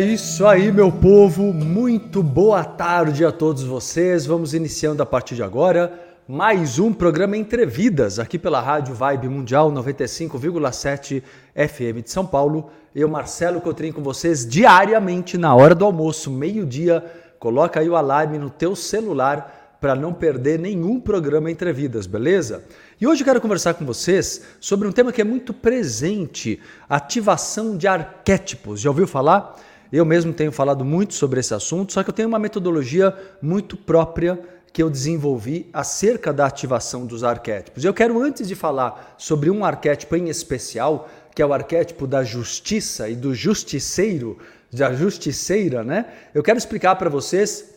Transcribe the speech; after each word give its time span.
isso 0.00 0.46
aí, 0.46 0.72
meu 0.72 0.90
povo. 0.90 1.52
Muito 1.52 2.22
boa 2.22 2.64
tarde 2.64 3.26
a 3.26 3.30
todos 3.30 3.62
vocês. 3.62 4.24
Vamos 4.24 4.54
iniciando 4.54 5.02
a 5.02 5.06
partir 5.06 5.34
de 5.34 5.42
agora 5.42 5.92
mais 6.26 6.78
um 6.78 6.90
programa 6.90 7.36
Entrevidas 7.36 8.18
aqui 8.18 8.38
pela 8.38 8.58
Rádio 8.58 8.94
Vibe 8.94 9.28
Mundial 9.28 9.70
95,7 9.70 11.22
FM 11.54 12.02
de 12.02 12.10
São 12.10 12.24
Paulo. 12.24 12.70
Eu, 12.94 13.06
Marcelo 13.06 13.60
Cotrim, 13.60 13.92
com 13.92 14.02
vocês 14.02 14.46
diariamente 14.46 15.36
na 15.36 15.54
hora 15.54 15.74
do 15.74 15.84
almoço, 15.84 16.30
meio-dia. 16.30 17.04
Coloca 17.38 17.80
aí 17.80 17.90
o 17.90 17.96
alarme 17.96 18.38
no 18.38 18.48
teu 18.48 18.74
celular 18.74 19.63
para 19.84 19.94
não 19.94 20.14
perder 20.14 20.58
nenhum 20.58 20.98
programa 20.98 21.50
Entrevidas, 21.50 22.06
beleza? 22.06 22.64
E 22.98 23.06
hoje 23.06 23.20
eu 23.20 23.26
quero 23.26 23.38
conversar 23.38 23.74
com 23.74 23.84
vocês 23.84 24.40
sobre 24.58 24.88
um 24.88 24.92
tema 24.92 25.12
que 25.12 25.20
é 25.20 25.24
muito 25.24 25.52
presente, 25.52 26.58
ativação 26.88 27.76
de 27.76 27.86
arquétipos. 27.86 28.80
Já 28.80 28.88
ouviu 28.88 29.06
falar? 29.06 29.60
Eu 29.92 30.06
mesmo 30.06 30.32
tenho 30.32 30.50
falado 30.50 30.86
muito 30.86 31.12
sobre 31.12 31.38
esse 31.40 31.52
assunto, 31.52 31.92
só 31.92 32.02
que 32.02 32.08
eu 32.08 32.14
tenho 32.14 32.28
uma 32.28 32.38
metodologia 32.38 33.14
muito 33.42 33.76
própria 33.76 34.40
que 34.72 34.82
eu 34.82 34.88
desenvolvi 34.88 35.68
acerca 35.70 36.32
da 36.32 36.46
ativação 36.46 37.04
dos 37.04 37.22
arquétipos. 37.22 37.84
Eu 37.84 37.92
quero, 37.92 38.22
antes 38.22 38.48
de 38.48 38.54
falar 38.54 39.14
sobre 39.18 39.50
um 39.50 39.66
arquétipo 39.66 40.16
em 40.16 40.30
especial, 40.30 41.10
que 41.34 41.42
é 41.42 41.46
o 41.46 41.52
arquétipo 41.52 42.06
da 42.06 42.24
justiça 42.24 43.06
e 43.10 43.14
do 43.14 43.34
justiceiro, 43.34 44.38
da 44.72 44.94
justiceira, 44.94 45.84
né? 45.84 46.06
Eu 46.34 46.42
quero 46.42 46.56
explicar 46.56 46.96
para 46.96 47.10
vocês 47.10 47.73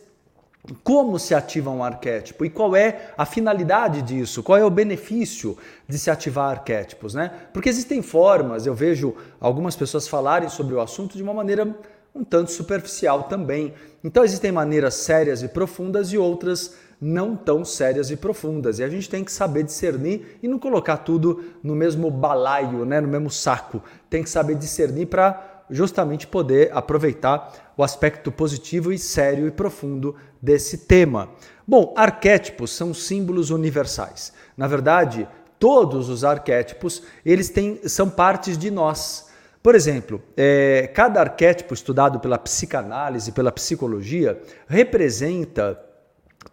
como 0.82 1.18
se 1.18 1.34
ativa 1.34 1.70
um 1.70 1.82
arquétipo 1.82 2.44
e 2.44 2.50
qual 2.50 2.76
é 2.76 3.12
a 3.16 3.24
finalidade 3.24 4.02
disso, 4.02 4.42
qual 4.42 4.58
é 4.58 4.64
o 4.64 4.70
benefício 4.70 5.56
de 5.86 5.98
se 5.98 6.10
ativar 6.10 6.50
arquétipos, 6.50 7.14
né? 7.14 7.30
Porque 7.52 7.68
existem 7.68 8.02
formas, 8.02 8.66
eu 8.66 8.74
vejo 8.74 9.14
algumas 9.40 9.76
pessoas 9.76 10.06
falarem 10.06 10.48
sobre 10.48 10.74
o 10.74 10.80
assunto 10.80 11.16
de 11.16 11.22
uma 11.22 11.32
maneira 11.32 11.74
um 12.14 12.24
tanto 12.24 12.50
superficial 12.50 13.24
também. 13.24 13.72
Então 14.02 14.24
existem 14.24 14.50
maneiras 14.50 14.94
sérias 14.94 15.42
e 15.42 15.48
profundas 15.48 16.12
e 16.12 16.18
outras 16.18 16.74
não 17.00 17.36
tão 17.36 17.64
sérias 17.64 18.10
e 18.10 18.16
profundas. 18.16 18.78
E 18.78 18.84
a 18.84 18.88
gente 18.88 19.08
tem 19.08 19.22
que 19.22 19.30
saber 19.30 19.62
discernir 19.62 20.38
e 20.42 20.48
não 20.48 20.58
colocar 20.58 20.98
tudo 20.98 21.44
no 21.62 21.76
mesmo 21.76 22.10
balaio, 22.10 22.84
né, 22.84 23.00
no 23.00 23.08
mesmo 23.08 23.30
saco. 23.30 23.82
Tem 24.10 24.22
que 24.22 24.30
saber 24.30 24.56
discernir 24.56 25.06
para 25.06 25.57
justamente 25.70 26.26
poder 26.26 26.70
aproveitar 26.72 27.72
o 27.76 27.82
aspecto 27.84 28.32
positivo 28.32 28.92
e 28.92 28.98
sério 28.98 29.46
e 29.46 29.50
profundo 29.50 30.14
desse 30.40 30.78
tema. 30.78 31.30
Bom, 31.66 31.94
arquétipos 31.96 32.70
são 32.70 32.94
símbolos 32.94 33.50
universais. 33.50 34.32
Na 34.56 34.66
verdade, 34.66 35.28
todos 35.58 36.08
os 36.08 36.24
arquétipos 36.24 37.02
eles 37.24 37.50
têm, 37.50 37.80
são 37.84 38.08
partes 38.08 38.56
de 38.56 38.70
nós. 38.70 39.28
Por 39.62 39.74
exemplo, 39.74 40.22
é, 40.36 40.90
cada 40.94 41.20
arquétipo 41.20 41.74
estudado 41.74 42.20
pela 42.20 42.38
psicanálise, 42.38 43.32
pela 43.32 43.52
psicologia, 43.52 44.40
representa 44.66 45.78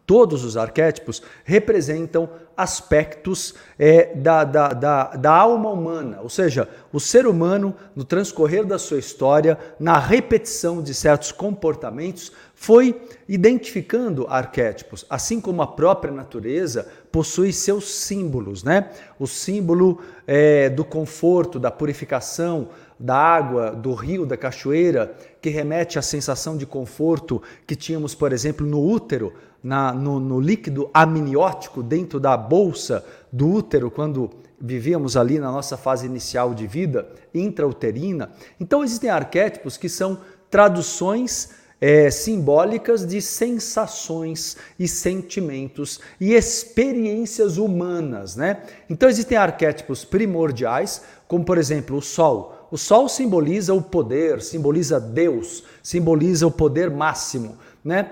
Todos 0.06 0.44
os 0.44 0.56
arquétipos 0.56 1.22
representam 1.44 2.30
aspectos 2.56 3.54
é, 3.78 4.14
da, 4.16 4.44
da, 4.44 4.70
da, 4.70 5.04
da, 5.16 5.32
alma 5.32 5.70
humana, 5.70 6.20
ou 6.22 6.30
seja, 6.30 6.70
o 6.94 7.00
ser 7.00 7.28
humano, 7.28 7.76
no 7.96 8.04
transcorrer 8.04 8.66
da 8.66 8.80
sua 8.80 9.00
história, 9.00 9.58
na 9.80 9.98
repetição 10.00 10.82
de 10.82 10.94
certos 10.94 11.32
comportamentos, 11.32 12.32
foi 12.54 13.02
identificando 13.28 14.26
arquétipos, 14.30 15.06
assim 15.10 15.42
como 15.42 15.62
a 15.62 15.68
própria 15.68 16.14
natureza 16.14 16.88
possui 17.12 17.52
seus 17.52 17.94
símbolos, 17.94 18.64
né? 18.64 18.90
O 19.20 19.28
símbolo 19.28 20.00
é, 20.26 20.70
do 20.70 20.86
conforto, 20.86 21.60
da 21.60 21.72
purificação, 21.72 22.70
da 23.00 23.16
água, 23.16 23.72
do 23.72 23.94
rio, 23.94 24.26
da 24.26 24.38
cachoeira, 24.38 25.16
que 25.42 25.50
remete 25.50 26.00
à 26.00 26.02
sensação 26.02 26.58
de 26.58 26.66
conforto 26.66 27.42
que 27.68 27.76
tínhamos, 27.76 28.16
por 28.16 28.32
exemplo, 28.32 28.66
no 28.66 28.82
útero, 28.82 29.34
na, 29.64 29.92
no, 29.92 30.20
no 30.20 30.40
líquido 30.40 30.90
amniótico 30.94 31.82
dentro 31.82 32.20
da 32.20 32.38
bolsa 32.38 33.04
do 33.32 33.50
útero, 33.50 33.92
quando 33.92 34.30
vivíamos 34.60 35.18
ali 35.18 35.40
na 35.40 35.52
nossa 35.52 35.76
fase 35.76 36.06
inicial 36.06 36.54
de 36.54 36.66
vida, 36.66 37.10
intrauterina. 37.34 38.32
Então, 38.60 38.84
existem 38.84 39.10
arquétipos 39.10 39.76
que 39.76 39.90
são 39.90 40.20
traduções 40.50 41.50
é, 41.80 42.10
simbólicas 42.10 43.06
de 43.06 43.22
sensações 43.22 44.58
e 44.80 44.88
sentimentos 44.88 46.00
e 46.20 46.34
experiências 46.34 47.58
humanas, 47.58 48.36
né? 48.36 48.64
Então 48.90 49.10
existem 49.10 49.38
arquétipos 49.38 50.06
primordiais, 50.06 51.02
como 51.28 51.44
por 51.44 51.58
exemplo 51.58 51.98
o 51.98 52.02
Sol. 52.02 52.55
O 52.72 52.78
Sol 52.78 53.08
simboliza 53.08 53.74
o 53.74 53.82
poder, 53.82 54.42
simboliza 54.42 55.00
Deus, 55.00 55.64
simboliza 55.82 56.48
o 56.48 56.52
poder 56.52 56.90
máximo, 56.90 57.58
né? 57.84 58.12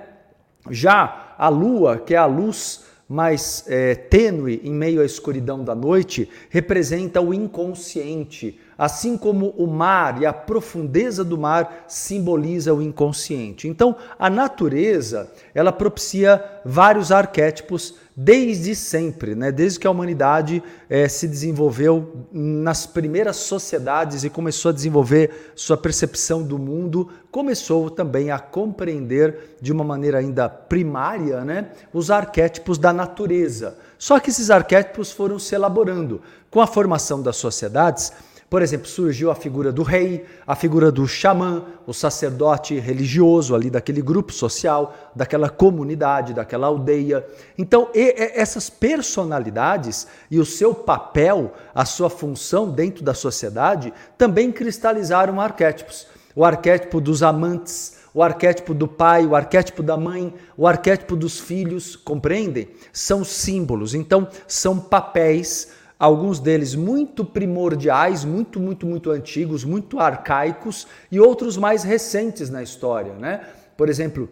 Já 0.69 1.35
a 1.38 1.50
Lua, 1.50 1.97
que 1.97 2.13
é 2.13 2.17
a 2.17 2.25
luz 2.25 2.85
mais 3.07 3.65
é, 3.67 3.95
tênue 3.95 4.61
em 4.63 4.71
meio 4.71 5.01
à 5.01 5.05
escuridão 5.05 5.63
da 5.63 5.75
noite, 5.75 6.29
representa 6.50 7.19
o 7.21 7.33
inconsciente, 7.33 8.59
assim 8.78 9.18
como 9.18 9.50
o 9.58 9.68
mar 9.68 10.22
e 10.22 10.25
a 10.25 10.34
profundeza 10.34 11.24
do 11.24 11.38
mar 11.38 11.86
simboliza 11.88 12.74
o 12.74 12.81
inconsciente. 12.81 13.68
Então, 13.68 13.96
a 14.18 14.30
natureza, 14.30 15.31
ela 15.54 15.72
propicia 15.72 16.44
vários 16.66 17.12
arquétipos 17.12 17.96
desde 18.16 18.75
sempre, 18.75 19.34
né? 19.34 19.52
desde 19.52 19.80
que 19.80 19.88
a 19.88 19.92
humanidade 19.92 20.62
eh, 20.90 21.08
se 21.08 21.28
desenvolveu 21.28 22.28
nas 22.31 22.86
primeiras 22.86 23.38
sociedades 23.38 24.24
e 24.24 24.30
começou 24.30 24.70
a 24.70 24.74
desenvolver 24.74 25.54
sua 25.56 25.75
percepção 25.75 26.44
do 26.44 26.60
mundo, 26.60 27.10
começou 27.31 27.90
também 27.90 28.30
a 28.30 28.38
compreender 28.38 29.58
de 29.60 29.72
uma 29.72 29.84
maneira 29.84 30.20
ainda 30.20 30.48
primária 30.48 31.44
né? 31.44 31.72
os 31.92 32.12
arquétipos 32.12 32.78
da 32.78 32.94
natureza. 32.94 33.78
Só 33.98 34.20
que 34.20 34.30
esses 34.30 34.52
arquétipos 34.52 35.12
foram 35.12 35.40
se 35.40 35.56
elaborando 35.56 36.22
com 36.52 36.62
a 36.62 36.68
formação 36.68 37.22
das 37.22 37.38
sociedades 37.38 38.14
por 38.53 38.61
exemplo, 38.61 38.88
surgiu 38.88 39.31
a 39.31 39.35
figura 39.35 39.71
do 39.71 39.81
rei, 39.81 40.25
a 40.45 40.55
figura 40.55 40.91
do 40.91 41.07
xamã, 41.07 41.65
o 41.88 41.91
sacerdote 41.91 42.77
religioso 42.77 43.55
ali 43.55 43.67
daquele 43.67 44.00
grupo 44.00 44.31
social, 44.31 44.95
daquela 45.15 45.50
comunidade, 45.50 46.35
daquela 46.35 46.67
aldeia. 46.67 47.25
Então, 47.57 47.89
essas 47.95 48.69
personalidades 48.69 50.05
e 50.29 50.38
o 50.38 50.45
seu 50.45 50.71
papel, 50.71 51.51
a 51.73 51.83
sua 51.83 52.11
função 52.11 52.69
dentro 52.69 53.03
da 53.03 53.15
sociedade 53.15 53.91
também 54.19 54.51
cristalizaram 54.51 55.41
arquétipos. 55.41 56.05
O 56.35 56.45
arquétipo 56.45 57.01
dos 57.01 57.23
amantes, 57.23 58.01
o 58.13 58.21
arquétipo 58.21 58.75
do 58.75 58.88
pai, 58.88 59.25
o 59.25 59.35
arquétipo 59.35 59.81
da 59.81 59.97
mãe, 59.97 60.31
o 60.55 60.67
arquétipo 60.67 61.15
dos 61.15 61.39
filhos, 61.39 61.95
compreendem? 61.95 62.69
São 62.91 63.23
símbolos, 63.23 63.95
então 63.95 64.27
são 64.47 64.79
papéis 64.79 65.69
alguns 66.03 66.38
deles 66.38 66.75
muito 66.75 67.23
primordiais, 67.23 68.25
muito, 68.25 68.59
muito, 68.59 68.85
muito 68.85 69.09
antigos, 69.09 69.63
muito 69.63 70.00
arcaicos 70.00 70.85
e 71.09 71.17
outros 71.17 71.55
mais 71.55 71.83
recentes 71.83 72.50
na 72.50 72.61
história, 72.61 73.13
né? 73.13 73.39
Por 73.77 73.88
exemplo, 73.88 74.29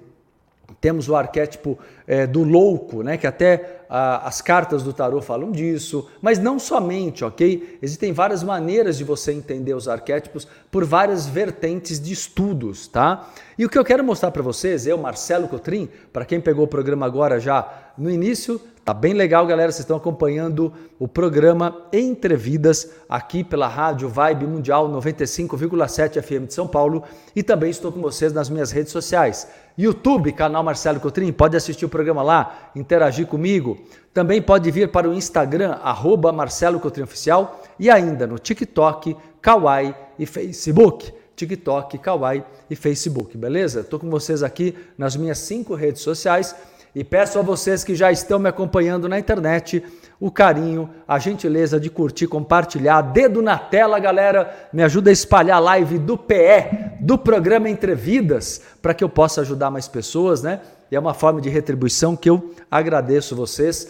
temos 0.81 1.07
o 1.07 1.15
arquétipo 1.15 1.79
é, 2.05 2.27
do 2.27 2.43
louco, 2.43 3.03
né? 3.03 3.15
que 3.15 3.25
até 3.25 3.81
as 3.89 4.41
cartas 4.41 4.83
do 4.83 4.93
tarô 4.93 5.21
falam 5.21 5.51
disso, 5.51 6.09
mas 6.21 6.39
não 6.39 6.57
somente, 6.57 7.25
ok? 7.25 7.77
Existem 7.81 8.13
várias 8.13 8.41
maneiras 8.41 8.97
de 8.97 9.03
você 9.03 9.33
entender 9.33 9.73
os 9.73 9.87
arquétipos 9.87 10.47
por 10.71 10.85
várias 10.85 11.25
vertentes 11.27 11.99
de 11.99 12.13
estudos, 12.13 12.87
tá? 12.87 13.29
E 13.57 13.65
o 13.65 13.69
que 13.69 13.77
eu 13.77 13.83
quero 13.83 14.01
mostrar 14.01 14.31
para 14.31 14.41
vocês, 14.41 14.87
eu, 14.87 14.97
Marcelo 14.97 15.47
Cotrim, 15.49 15.89
para 16.13 16.23
quem 16.23 16.39
pegou 16.39 16.63
o 16.63 16.69
programa 16.69 17.05
agora 17.05 17.37
já 17.37 17.91
no 17.97 18.09
início, 18.09 18.61
Tá 18.91 18.95
bem 18.95 19.13
legal, 19.13 19.47
galera. 19.47 19.71
Vocês 19.71 19.85
estão 19.85 19.95
acompanhando 19.95 20.73
o 20.99 21.07
programa 21.07 21.87
Entrevidas 21.93 22.91
aqui 23.07 23.41
pela 23.41 23.65
Rádio 23.65 24.09
Vibe 24.09 24.45
Mundial 24.45 24.89
95,7 24.89 26.21
FM 26.21 26.47
de 26.47 26.53
São 26.53 26.67
Paulo 26.67 27.01
e 27.33 27.41
também 27.41 27.69
estou 27.69 27.89
com 27.89 28.01
vocês 28.01 28.33
nas 28.33 28.49
minhas 28.49 28.69
redes 28.69 28.91
sociais. 28.91 29.47
YouTube, 29.77 30.33
canal 30.33 30.61
Marcelo 30.61 30.99
Cotrim, 30.99 31.31
pode 31.31 31.55
assistir 31.55 31.85
o 31.85 31.89
programa 31.89 32.21
lá, 32.21 32.69
interagir 32.75 33.27
comigo. 33.27 33.77
Também 34.13 34.41
pode 34.41 34.69
vir 34.69 34.91
para 34.91 35.09
o 35.09 35.13
Instagram, 35.13 35.77
arroba 35.81 36.33
Marcelo 36.33 36.77
Cotrim 36.77 37.03
Oficial 37.03 37.61
e 37.79 37.89
ainda 37.89 38.27
no 38.27 38.37
TikTok, 38.37 39.15
Kawaii 39.41 39.95
e 40.19 40.25
Facebook. 40.25 41.13
TikTok, 41.33 41.97
Kawaii 41.97 42.43
e 42.69 42.75
Facebook, 42.75 43.37
beleza? 43.37 43.79
Estou 43.79 43.97
com 43.97 44.09
vocês 44.09 44.43
aqui 44.43 44.77
nas 44.97 45.15
minhas 45.15 45.37
cinco 45.37 45.75
redes 45.75 46.01
sociais 46.01 46.53
e 46.93 47.03
peço 47.03 47.39
a 47.39 47.41
vocês 47.41 47.83
que 47.83 47.95
já 47.95 48.11
estão 48.11 48.37
me 48.37 48.49
acompanhando 48.49 49.07
na 49.07 49.17
internet 49.17 49.81
o 50.19 50.29
carinho, 50.29 50.89
a 51.07 51.17
gentileza 51.17 51.79
de 51.79 51.89
curtir, 51.89 52.27
compartilhar, 52.27 53.01
dedo 53.01 53.41
na 53.41 53.57
tela, 53.57 53.97
galera. 53.97 54.69
Me 54.73 54.83
ajuda 54.83 55.09
a 55.09 55.13
espalhar 55.13 55.57
a 55.57 55.59
live 55.59 55.97
do 55.97 56.17
PE, 56.17 56.99
do 56.99 57.17
programa 57.17 57.69
Entrevidas, 57.69 58.61
para 58.81 58.93
que 58.93 59.03
eu 59.03 59.09
possa 59.09 59.41
ajudar 59.41 59.71
mais 59.71 59.87
pessoas, 59.87 60.43
né? 60.43 60.59
E 60.91 60.95
é 60.95 60.99
uma 60.99 61.13
forma 61.13 61.39
de 61.39 61.49
retribuição 61.49 62.15
que 62.15 62.29
eu 62.29 62.53
agradeço 62.69 63.37
vocês, 63.37 63.87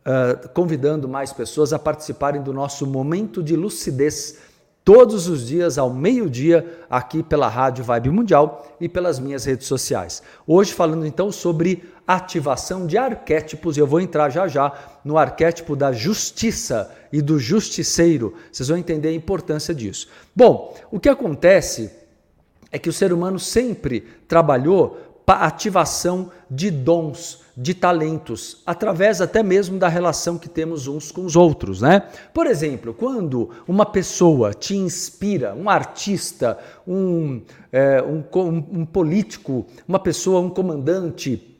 uh, 0.00 0.48
convidando 0.48 1.06
mais 1.06 1.32
pessoas 1.32 1.74
a 1.74 1.78
participarem 1.78 2.42
do 2.42 2.52
nosso 2.52 2.86
momento 2.86 3.42
de 3.42 3.54
lucidez 3.54 4.36
todos 4.88 5.28
os 5.28 5.46
dias 5.46 5.76
ao 5.76 5.92
meio-dia 5.92 6.80
aqui 6.88 7.22
pela 7.22 7.46
Rádio 7.46 7.84
Vibe 7.84 8.08
Mundial 8.08 8.74
e 8.80 8.88
pelas 8.88 9.18
minhas 9.18 9.44
redes 9.44 9.66
sociais. 9.66 10.22
Hoje 10.46 10.72
falando 10.72 11.04
então 11.04 11.30
sobre 11.30 11.84
ativação 12.06 12.86
de 12.86 12.96
arquétipos, 12.96 13.76
eu 13.76 13.86
vou 13.86 14.00
entrar 14.00 14.30
já 14.30 14.48
já 14.48 14.72
no 15.04 15.18
arquétipo 15.18 15.76
da 15.76 15.92
justiça 15.92 16.90
e 17.12 17.20
do 17.20 17.38
justiceiro. 17.38 18.34
Vocês 18.50 18.70
vão 18.70 18.78
entender 18.78 19.08
a 19.08 19.12
importância 19.12 19.74
disso. 19.74 20.08
Bom, 20.34 20.74
o 20.90 20.98
que 20.98 21.10
acontece 21.10 21.90
é 22.72 22.78
que 22.78 22.88
o 22.88 22.92
ser 22.92 23.12
humano 23.12 23.38
sempre 23.38 24.00
trabalhou 24.26 25.20
para 25.26 25.44
ativação 25.44 26.32
de 26.50 26.70
dons, 26.70 27.42
de 27.60 27.74
talentos, 27.74 28.62
através 28.64 29.20
até 29.20 29.42
mesmo 29.42 29.80
da 29.80 29.88
relação 29.88 30.38
que 30.38 30.48
temos 30.48 30.86
uns 30.86 31.10
com 31.10 31.24
os 31.24 31.34
outros, 31.34 31.80
né? 31.80 32.08
Por 32.32 32.46
exemplo, 32.46 32.94
quando 32.94 33.50
uma 33.66 33.84
pessoa 33.84 34.54
te 34.54 34.76
inspira, 34.76 35.56
um 35.56 35.68
artista, 35.68 36.56
um, 36.86 37.42
é, 37.72 38.00
um, 38.00 38.22
um, 38.38 38.80
um 38.80 38.86
político, 38.86 39.66
uma 39.88 39.98
pessoa, 39.98 40.40
um 40.40 40.48
comandante, 40.48 41.57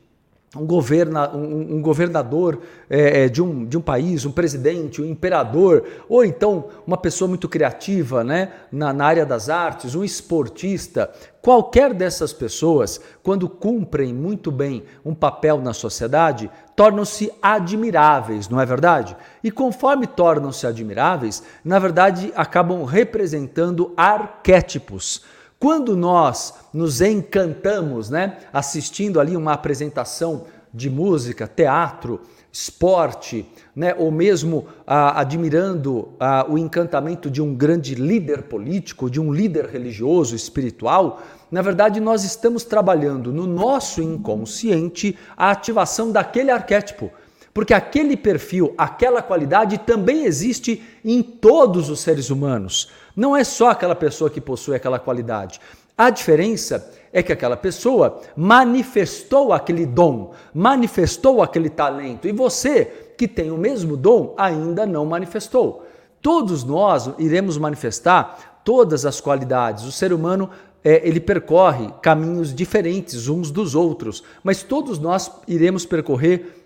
um, 0.55 0.65
governa, 0.65 1.29
um, 1.35 1.75
um 1.75 1.81
governador 1.81 2.59
é, 2.89 3.25
é, 3.25 3.29
de, 3.29 3.41
um, 3.41 3.65
de 3.65 3.77
um 3.77 3.81
país, 3.81 4.25
um 4.25 4.31
presidente, 4.31 5.01
um 5.01 5.05
imperador, 5.05 5.83
ou 6.07 6.25
então 6.25 6.65
uma 6.87 6.97
pessoa 6.97 7.27
muito 7.27 7.47
criativa 7.47 8.23
né, 8.23 8.51
na, 8.71 8.91
na 8.91 9.05
área 9.05 9.25
das 9.25 9.49
artes, 9.49 9.93
um 9.93 10.03
esportista, 10.03 11.11
qualquer 11.41 11.93
dessas 11.93 12.33
pessoas, 12.33 12.99
quando 13.21 13.47
cumprem 13.47 14.11
muito 14.11 14.51
bem 14.51 14.83
um 15.05 15.13
papel 15.13 15.59
na 15.59 15.73
sociedade, 15.73 16.49
tornam-se 16.75 17.31
admiráveis, 17.41 18.49
não 18.49 18.59
é 18.59 18.65
verdade? 18.65 19.15
E 19.43 19.51
conforme 19.51 20.07
tornam-se 20.07 20.65
admiráveis, 20.65 21.43
na 21.63 21.77
verdade 21.77 22.33
acabam 22.35 22.83
representando 22.85 23.93
arquétipos. 23.95 25.21
Quando 25.59 25.97
nós 25.97 26.53
nos 26.73 27.01
encantamos, 27.01 28.09
né, 28.09 28.37
assistindo 28.53 29.19
ali 29.19 29.35
uma 29.35 29.51
apresentação 29.51 30.45
de 30.73 30.89
música, 30.89 31.47
teatro, 31.47 32.21
esporte, 32.49 33.45
né, 33.75 33.93
ou 33.97 34.09
mesmo 34.09 34.67
ah, 34.87 35.19
admirando 35.19 36.13
ah, 36.17 36.45
o 36.47 36.57
encantamento 36.57 37.29
de 37.29 37.41
um 37.41 37.53
grande 37.53 37.93
líder 37.93 38.43
político, 38.43 39.09
de 39.09 39.19
um 39.19 39.33
líder 39.33 39.65
religioso, 39.65 40.33
espiritual, 40.33 41.21
na 41.51 41.61
verdade 41.61 41.99
nós 41.99 42.23
estamos 42.23 42.63
trabalhando 42.63 43.33
no 43.33 43.45
nosso 43.45 44.01
inconsciente 44.01 45.17
a 45.35 45.51
ativação 45.51 46.09
daquele 46.09 46.51
arquétipo. 46.51 47.11
Porque 47.53 47.73
aquele 47.73 48.15
perfil, 48.15 48.73
aquela 48.77 49.21
qualidade 49.21 49.77
também 49.79 50.25
existe 50.25 50.83
em 51.03 51.21
todos 51.21 51.89
os 51.89 51.99
seres 51.99 52.29
humanos. 52.29 52.89
Não 53.15 53.35
é 53.35 53.43
só 53.43 53.69
aquela 53.69 53.95
pessoa 53.95 54.29
que 54.29 54.39
possui 54.39 54.75
aquela 54.75 54.99
qualidade. 54.99 55.59
A 55.97 56.09
diferença 56.09 56.89
é 57.11 57.21
que 57.21 57.33
aquela 57.33 57.57
pessoa 57.57 58.21
manifestou 58.35 59.51
aquele 59.51 59.85
dom, 59.85 60.33
manifestou 60.53 61.41
aquele 61.41 61.69
talento, 61.69 62.27
e 62.27 62.31
você, 62.31 62.85
que 63.17 63.27
tem 63.27 63.51
o 63.51 63.57
mesmo 63.57 63.97
dom, 63.97 64.33
ainda 64.37 64.85
não 64.85 65.05
manifestou. 65.05 65.85
Todos 66.21 66.63
nós 66.63 67.09
iremos 67.17 67.57
manifestar 67.57 68.61
todas 68.63 69.05
as 69.05 69.19
qualidades. 69.19 69.83
O 69.83 69.91
ser 69.91 70.13
humano 70.13 70.49
é, 70.83 71.05
ele 71.05 71.19
percorre 71.19 71.89
caminhos 72.01 72.53
diferentes 72.53 73.27
uns 73.27 73.51
dos 73.51 73.75
outros, 73.75 74.23
mas 74.43 74.63
todos 74.63 74.99
nós 74.99 75.31
iremos 75.47 75.85
percorrer 75.85 76.58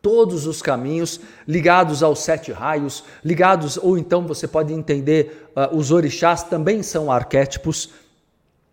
todos 0.00 0.46
os 0.46 0.62
caminhos 0.62 1.20
ligados 1.46 2.02
aos 2.02 2.20
sete 2.20 2.52
raios, 2.52 3.04
ligados, 3.24 3.76
ou 3.76 3.98
então 3.98 4.26
você 4.26 4.46
pode 4.46 4.72
entender, 4.72 5.50
uh, 5.56 5.76
os 5.76 5.90
orixás 5.90 6.42
também 6.42 6.82
são 6.82 7.10
arquétipos, 7.10 7.90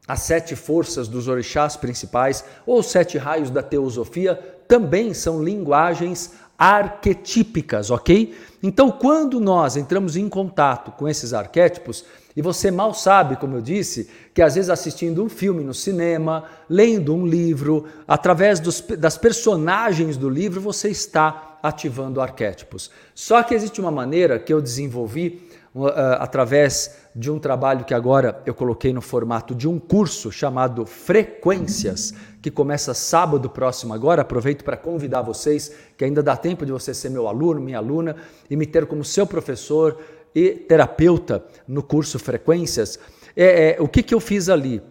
as 0.08 0.22
sete 0.22 0.56
forças 0.56 1.08
dos 1.08 1.28
orixás 1.28 1.76
principais, 1.76 2.46
ou 2.66 2.80
os 2.80 2.86
sete 2.88 3.18
raios 3.18 3.50
da 3.50 3.64
teosofia, 3.64 4.36
também 4.68 5.14
são 5.14 5.44
linguagens 5.44 6.34
arquetípicas, 6.58 7.92
ok? 7.92 8.36
Então, 8.62 8.90
quando 8.90 9.40
nós 9.40 9.76
entramos 9.76 10.16
em 10.16 10.30
contato 10.30 10.92
com 10.92 11.08
esses 11.08 11.34
arquétipos, 11.34 12.06
e 12.36 12.42
você 12.42 12.70
mal 12.70 12.94
sabe, 12.94 13.38
como 13.38 13.56
eu 13.56 13.62
disse, 13.62 14.10
que 14.34 14.42
às 14.42 14.56
vezes 14.56 14.70
assistindo 14.70 15.24
um 15.24 15.30
filme 15.30 15.64
no 15.64 15.74
cinema, 15.74 16.44
lendo 16.70 17.16
um 17.16 17.26
livro, 17.26 17.86
através 18.06 18.60
dos, 18.60 18.82
das 18.82 19.18
personagens 19.18 20.18
do 20.18 20.30
livro, 20.30 20.60
você 20.60 20.90
está 20.90 21.58
ativando 21.64 22.20
arquétipos. 22.20 22.92
Só 23.14 23.42
que 23.42 23.56
existe 23.56 23.80
uma 23.80 23.92
maneira 23.92 24.38
que 24.38 24.54
eu 24.54 24.62
desenvolvi 24.62 25.48
uh, 25.74 25.88
através 26.20 26.98
de 27.16 27.32
um 27.32 27.40
trabalho 27.40 27.86
que 27.86 27.94
agora 27.94 28.42
eu 28.46 28.54
coloquei 28.54 28.92
no 28.92 29.02
formato 29.02 29.56
de 29.56 29.68
um 29.68 29.80
curso 29.80 30.32
chamado 30.32 30.86
Frequências, 30.86 32.14
que 32.42 32.52
começa 32.52 32.94
sábado 32.94 33.50
próximo 33.50 33.94
agora. 33.94 34.22
Aproveito 34.22 34.64
para 34.64 34.78
convidar 34.78 35.22
vocês, 35.22 35.72
que 35.98 36.04
ainda 36.04 36.22
dá 36.22 36.36
tempo 36.36 36.66
de 36.66 36.72
você 36.72 36.94
ser 36.94 37.10
meu 37.10 37.28
aluno, 37.28 37.62
minha 37.62 37.78
aluna, 37.78 38.18
e 38.50 38.56
me 38.56 38.66
ter 38.66 38.86
como 38.86 39.04
seu 39.04 39.26
professor 39.26 39.98
e 40.36 40.50
terapeuta 40.52 41.46
no 41.66 41.82
curso 41.82 42.20
Frequências, 42.20 43.00
é, 43.36 43.78
é 43.78 43.82
o 43.82 43.88
que, 43.88 44.04
que 44.04 44.14
eu 44.14 44.20
fiz 44.20 44.50
ali? 44.50 44.82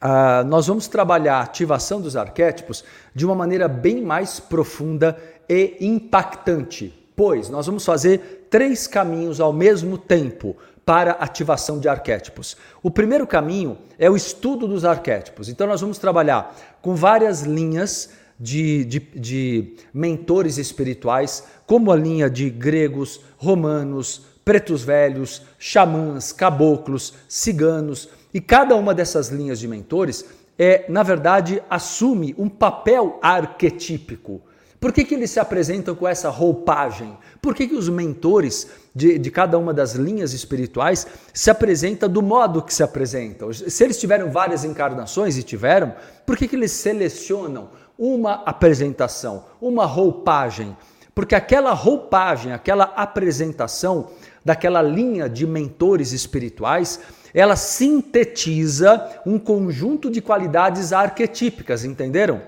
Ah, 0.00 0.44
nós 0.46 0.68
vamos 0.68 0.88
trabalhar 0.88 1.38
a 1.38 1.42
ativação 1.42 2.00
dos 2.00 2.16
arquétipos 2.16 2.82
de 3.14 3.26
uma 3.26 3.34
maneira 3.34 3.68
bem 3.68 4.00
mais 4.00 4.40
profunda 4.40 5.18
e 5.48 5.76
impactante, 5.80 6.94
pois 7.14 7.50
nós 7.50 7.66
vamos 7.66 7.84
fazer 7.84 8.46
três 8.48 8.86
caminhos 8.86 9.40
ao 9.40 9.52
mesmo 9.52 9.98
tempo 9.98 10.56
para 10.86 11.12
ativação 11.12 11.78
de 11.78 11.88
arquétipos. 11.88 12.56
O 12.82 12.90
primeiro 12.90 13.26
caminho 13.26 13.76
é 13.98 14.10
o 14.10 14.16
estudo 14.16 14.66
dos 14.66 14.84
arquétipos. 14.84 15.48
Então, 15.48 15.66
nós 15.66 15.80
vamos 15.80 15.98
trabalhar 15.98 16.56
com 16.80 16.94
várias 16.94 17.42
linhas 17.42 18.10
de, 18.40 18.84
de, 18.86 18.98
de 19.14 19.76
mentores 19.92 20.56
espirituais, 20.56 21.44
como 21.66 21.92
a 21.92 21.96
linha 21.96 22.30
de 22.30 22.48
gregos, 22.48 23.20
romanos, 23.36 24.22
pretos 24.50 24.82
velhos, 24.82 25.42
xamãs, 25.60 26.32
caboclos, 26.32 27.14
ciganos, 27.28 28.08
e 28.34 28.40
cada 28.40 28.74
uma 28.74 28.92
dessas 28.92 29.28
linhas 29.28 29.60
de 29.60 29.68
mentores 29.68 30.24
é, 30.58 30.86
na 30.88 31.04
verdade, 31.04 31.62
assume 31.70 32.34
um 32.36 32.48
papel 32.48 33.20
arquetípico. 33.22 34.40
Por 34.80 34.92
que, 34.92 35.04
que 35.04 35.14
eles 35.14 35.30
se 35.30 35.38
apresentam 35.38 35.94
com 35.94 36.08
essa 36.08 36.30
roupagem? 36.30 37.16
Por 37.40 37.54
que, 37.54 37.68
que 37.68 37.76
os 37.76 37.88
mentores 37.88 38.68
de, 38.92 39.20
de 39.20 39.30
cada 39.30 39.56
uma 39.56 39.72
das 39.72 39.92
linhas 39.92 40.32
espirituais 40.32 41.06
se 41.32 41.48
apresentam 41.48 42.08
do 42.08 42.20
modo 42.20 42.60
que 42.60 42.74
se 42.74 42.82
apresentam? 42.82 43.52
Se 43.52 43.84
eles 43.84 44.00
tiveram 44.00 44.32
várias 44.32 44.64
encarnações 44.64 45.38
e 45.38 45.44
tiveram, 45.44 45.94
por 46.26 46.36
que, 46.36 46.48
que 46.48 46.56
eles 46.56 46.72
selecionam 46.72 47.70
uma 47.96 48.42
apresentação, 48.44 49.44
uma 49.60 49.86
roupagem? 49.86 50.76
Porque 51.14 51.34
aquela 51.34 51.72
roupagem, 51.72 52.52
aquela 52.52 52.84
apresentação 52.84 54.08
daquela 54.44 54.82
linha 54.82 55.28
de 55.28 55.46
mentores 55.46 56.12
espirituais, 56.12 57.00
ela 57.32 57.56
sintetiza 57.56 59.20
um 59.24 59.38
conjunto 59.38 60.10
de 60.10 60.20
qualidades 60.20 60.92
arquetípicas, 60.92 61.84
entenderam? 61.84 62.40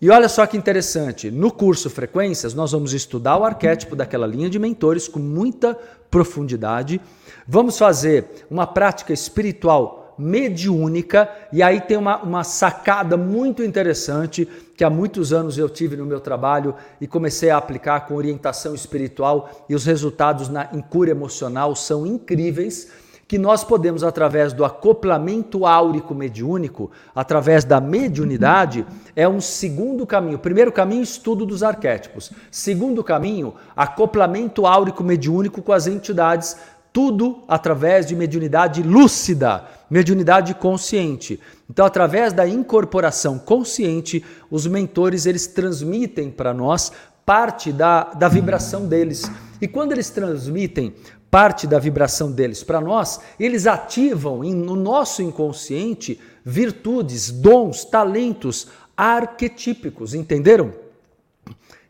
E 0.00 0.10
olha 0.10 0.28
só 0.28 0.46
que 0.46 0.56
interessante, 0.56 1.30
no 1.30 1.50
curso 1.50 1.88
Frequências 1.88 2.52
nós 2.52 2.72
vamos 2.72 2.92
estudar 2.92 3.38
o 3.38 3.44
arquétipo 3.44 3.96
daquela 3.96 4.26
linha 4.26 4.50
de 4.50 4.58
mentores 4.58 5.08
com 5.08 5.18
muita 5.18 5.78
profundidade. 6.10 7.00
Vamos 7.46 7.78
fazer 7.78 8.46
uma 8.50 8.66
prática 8.66 9.12
espiritual 9.12 10.03
mediúnica, 10.18 11.28
e 11.52 11.62
aí 11.62 11.80
tem 11.80 11.96
uma, 11.96 12.22
uma 12.22 12.44
sacada 12.44 13.16
muito 13.16 13.62
interessante 13.62 14.48
que 14.76 14.84
há 14.84 14.90
muitos 14.90 15.32
anos 15.32 15.56
eu 15.56 15.68
tive 15.68 15.96
no 15.96 16.06
meu 16.06 16.20
trabalho 16.20 16.74
e 17.00 17.06
comecei 17.06 17.50
a 17.50 17.56
aplicar 17.56 18.06
com 18.06 18.14
orientação 18.14 18.74
espiritual, 18.74 19.64
e 19.68 19.74
os 19.74 19.84
resultados 19.84 20.48
na, 20.48 20.68
em 20.72 20.80
cura 20.80 21.10
emocional 21.10 21.74
são 21.76 22.06
incríveis. 22.06 22.88
Que 23.26 23.38
nós 23.38 23.64
podemos, 23.64 24.04
através 24.04 24.52
do 24.52 24.66
acoplamento 24.66 25.64
áurico 25.64 26.14
mediúnico, 26.14 26.90
através 27.14 27.64
da 27.64 27.80
mediunidade, 27.80 28.86
é 29.16 29.26
um 29.26 29.40
segundo 29.40 30.06
caminho. 30.06 30.38
Primeiro 30.38 30.70
caminho, 30.70 31.02
estudo 31.02 31.46
dos 31.46 31.62
arquétipos. 31.62 32.30
Segundo 32.50 33.02
caminho, 33.02 33.54
acoplamento 33.74 34.66
áurico 34.66 35.02
mediúnico 35.02 35.62
com 35.62 35.72
as 35.72 35.86
entidades 35.86 36.54
tudo 36.94 37.42
através 37.48 38.06
de 38.06 38.14
mediunidade 38.14 38.80
lúcida, 38.80 39.64
mediunidade 39.90 40.54
consciente. 40.54 41.40
Então, 41.68 41.84
através 41.84 42.32
da 42.32 42.46
incorporação 42.46 43.36
consciente, 43.36 44.24
os 44.48 44.64
mentores 44.64 45.26
eles 45.26 45.48
transmitem 45.48 46.30
para 46.30 46.54
nós 46.54 46.92
parte 47.26 47.72
da, 47.72 48.04
da 48.04 48.28
vibração 48.28 48.86
deles. 48.86 49.28
E 49.60 49.66
quando 49.66 49.90
eles 49.90 50.08
transmitem 50.08 50.94
parte 51.28 51.66
da 51.66 51.80
vibração 51.80 52.30
deles 52.30 52.62
para 52.62 52.80
nós, 52.80 53.18
eles 53.40 53.66
ativam 53.66 54.44
em, 54.44 54.54
no 54.54 54.76
nosso 54.76 55.20
inconsciente 55.20 56.20
virtudes, 56.44 57.28
dons, 57.28 57.84
talentos 57.84 58.68
arquetípicos, 58.96 60.14
entenderam? 60.14 60.72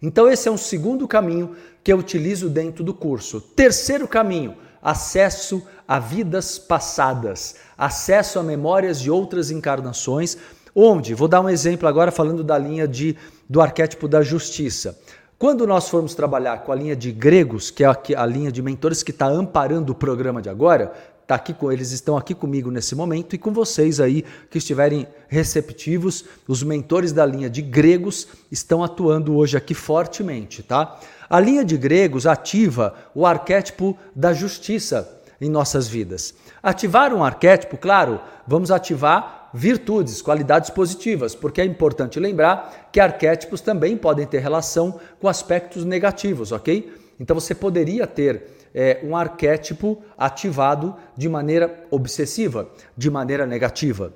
Então, 0.00 0.30
esse 0.30 0.48
é 0.48 0.50
um 0.50 0.56
segundo 0.56 1.06
caminho 1.06 1.54
que 1.82 1.92
eu 1.92 1.98
utilizo 1.98 2.48
dentro 2.48 2.82
do 2.82 2.94
curso. 2.94 3.38
Terceiro 3.38 4.08
caminho, 4.08 4.63
acesso 4.84 5.66
a 5.88 5.98
vidas 5.98 6.58
passadas, 6.58 7.56
acesso 7.76 8.38
a 8.38 8.42
memórias 8.42 9.00
de 9.00 9.10
outras 9.10 9.50
encarnações, 9.50 10.36
onde, 10.76 11.14
vou 11.14 11.26
dar 11.26 11.40
um 11.40 11.48
exemplo 11.48 11.88
agora 11.88 12.12
falando 12.12 12.44
da 12.44 12.58
linha 12.58 12.86
de, 12.86 13.16
do 13.48 13.62
arquétipo 13.62 14.06
da 14.06 14.20
justiça. 14.20 14.98
Quando 15.38 15.66
nós 15.66 15.88
formos 15.88 16.14
trabalhar 16.14 16.58
com 16.58 16.72
a 16.72 16.76
linha 16.76 16.94
de 16.94 17.10
gregos, 17.10 17.70
que 17.70 17.82
é 17.82 17.86
a, 17.86 17.98
a 18.16 18.26
linha 18.26 18.52
de 18.52 18.62
mentores 18.62 19.02
que 19.02 19.10
está 19.10 19.26
amparando 19.26 19.92
o 19.92 19.94
programa 19.94 20.40
de 20.40 20.48
agora, 20.48 20.92
tá 21.26 21.36
aqui 21.36 21.54
com 21.54 21.72
eles 21.72 21.90
estão 21.90 22.16
aqui 22.16 22.34
comigo 22.34 22.70
nesse 22.70 22.94
momento 22.94 23.34
e 23.34 23.38
com 23.38 23.52
vocês 23.52 24.00
aí 24.00 24.24
que 24.50 24.58
estiverem 24.58 25.06
receptivos, 25.28 26.24
os 26.46 26.62
mentores 26.62 27.12
da 27.12 27.24
linha 27.24 27.48
de 27.48 27.62
gregos 27.62 28.28
estão 28.50 28.84
atuando 28.84 29.36
hoje 29.36 29.56
aqui 29.56 29.74
fortemente, 29.74 30.62
tá? 30.62 30.98
A 31.28 31.40
linha 31.40 31.64
de 31.64 31.76
gregos 31.76 32.26
ativa 32.26 32.94
o 33.14 33.26
arquétipo 33.26 33.96
da 34.14 34.32
justiça 34.32 35.20
em 35.40 35.48
nossas 35.48 35.88
vidas. 35.88 36.34
Ativar 36.62 37.12
um 37.12 37.24
arquétipo, 37.24 37.76
claro, 37.76 38.20
vamos 38.46 38.70
ativar 38.70 39.50
virtudes, 39.52 40.20
qualidades 40.20 40.70
positivas, 40.70 41.34
porque 41.34 41.60
é 41.60 41.64
importante 41.64 42.18
lembrar 42.18 42.88
que 42.92 43.00
arquétipos 43.00 43.60
também 43.60 43.96
podem 43.96 44.26
ter 44.26 44.40
relação 44.40 44.98
com 45.20 45.28
aspectos 45.28 45.84
negativos, 45.84 46.52
ok? 46.52 46.92
Então 47.18 47.38
você 47.38 47.54
poderia 47.54 48.06
ter 48.06 48.63
é, 48.74 49.00
um 49.02 49.16
arquétipo 49.16 50.02
ativado 50.18 50.96
de 51.16 51.28
maneira 51.28 51.84
obsessiva, 51.90 52.68
de 52.96 53.08
maneira 53.08 53.46
negativa. 53.46 54.12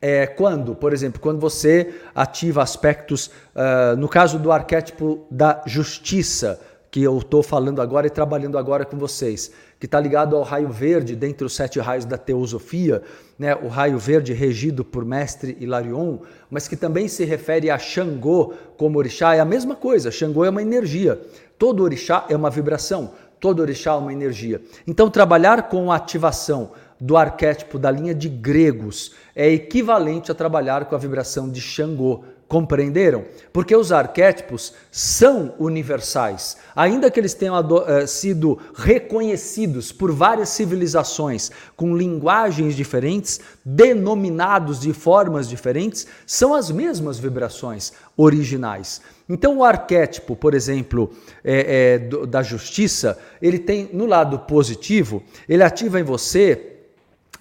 É, 0.00 0.26
quando, 0.26 0.74
por 0.74 0.92
exemplo, 0.92 1.20
quando 1.20 1.40
você 1.40 1.94
ativa 2.14 2.62
aspectos, 2.62 3.26
uh, 3.26 3.96
no 3.96 4.08
caso 4.08 4.38
do 4.38 4.52
arquétipo 4.52 5.26
da 5.30 5.62
justiça, 5.66 6.60
que 6.90 7.02
eu 7.02 7.18
estou 7.18 7.42
falando 7.42 7.82
agora 7.82 8.06
e 8.06 8.10
trabalhando 8.10 8.56
agora 8.56 8.84
com 8.84 8.96
vocês, 8.96 9.52
que 9.78 9.86
está 9.86 10.00
ligado 10.00 10.34
ao 10.34 10.42
raio 10.42 10.68
verde, 10.70 11.14
dentre 11.14 11.44
os 11.44 11.54
sete 11.54 11.78
raios 11.78 12.04
da 12.04 12.16
teosofia, 12.16 13.02
né, 13.38 13.54
o 13.54 13.68
raio 13.68 13.98
verde 13.98 14.32
regido 14.32 14.84
por 14.84 15.04
Mestre 15.04 15.56
Hilarion, 15.60 16.18
mas 16.50 16.66
que 16.66 16.76
também 16.76 17.08
se 17.08 17.24
refere 17.24 17.70
a 17.70 17.78
Xangô 17.78 18.54
como 18.78 18.98
orixá, 18.98 19.34
é 19.34 19.40
a 19.40 19.44
mesma 19.44 19.74
coisa. 19.74 20.10
Xangô 20.10 20.44
é 20.44 20.48
uma 20.48 20.62
energia, 20.62 21.20
todo 21.58 21.82
orixá 21.82 22.24
é 22.30 22.36
uma 22.36 22.48
vibração, 22.48 23.12
todo 23.40 23.60
orixá 23.60 23.92
é 23.92 23.96
uma 23.96 24.12
energia. 24.12 24.60
Então, 24.86 25.10
trabalhar 25.10 25.68
com 25.68 25.90
a 25.92 25.96
ativação 25.96 26.72
do 27.00 27.16
arquétipo 27.16 27.78
da 27.78 27.90
linha 27.90 28.14
de 28.14 28.28
gregos 28.28 29.12
é 29.34 29.50
equivalente 29.50 30.32
a 30.32 30.34
trabalhar 30.34 30.86
com 30.86 30.94
a 30.94 30.98
vibração 30.98 31.50
de 31.50 31.60
Xangô, 31.60 32.24
Compreenderam? 32.48 33.24
Porque 33.52 33.74
os 33.74 33.90
arquétipos 33.90 34.72
são 34.92 35.54
universais, 35.58 36.56
ainda 36.76 37.10
que 37.10 37.18
eles 37.18 37.34
tenham 37.34 37.58
uh, 37.58 38.06
sido 38.06 38.56
reconhecidos 38.72 39.90
por 39.90 40.12
várias 40.12 40.50
civilizações 40.50 41.50
com 41.74 41.96
linguagens 41.96 42.76
diferentes, 42.76 43.40
denominados 43.64 44.78
de 44.78 44.92
formas 44.92 45.48
diferentes, 45.48 46.06
são 46.24 46.54
as 46.54 46.70
mesmas 46.70 47.18
vibrações 47.18 47.92
originais. 48.16 49.00
Então, 49.28 49.58
o 49.58 49.64
arquétipo, 49.64 50.36
por 50.36 50.54
exemplo, 50.54 51.10
é, 51.42 51.94
é, 51.94 51.98
do, 51.98 52.26
da 52.26 52.42
justiça, 52.42 53.18
ele 53.42 53.58
tem 53.58 53.90
no 53.92 54.06
lado 54.06 54.38
positivo, 54.40 55.22
ele 55.48 55.62
ativa 55.62 55.98
em 55.98 56.04
você 56.04 56.74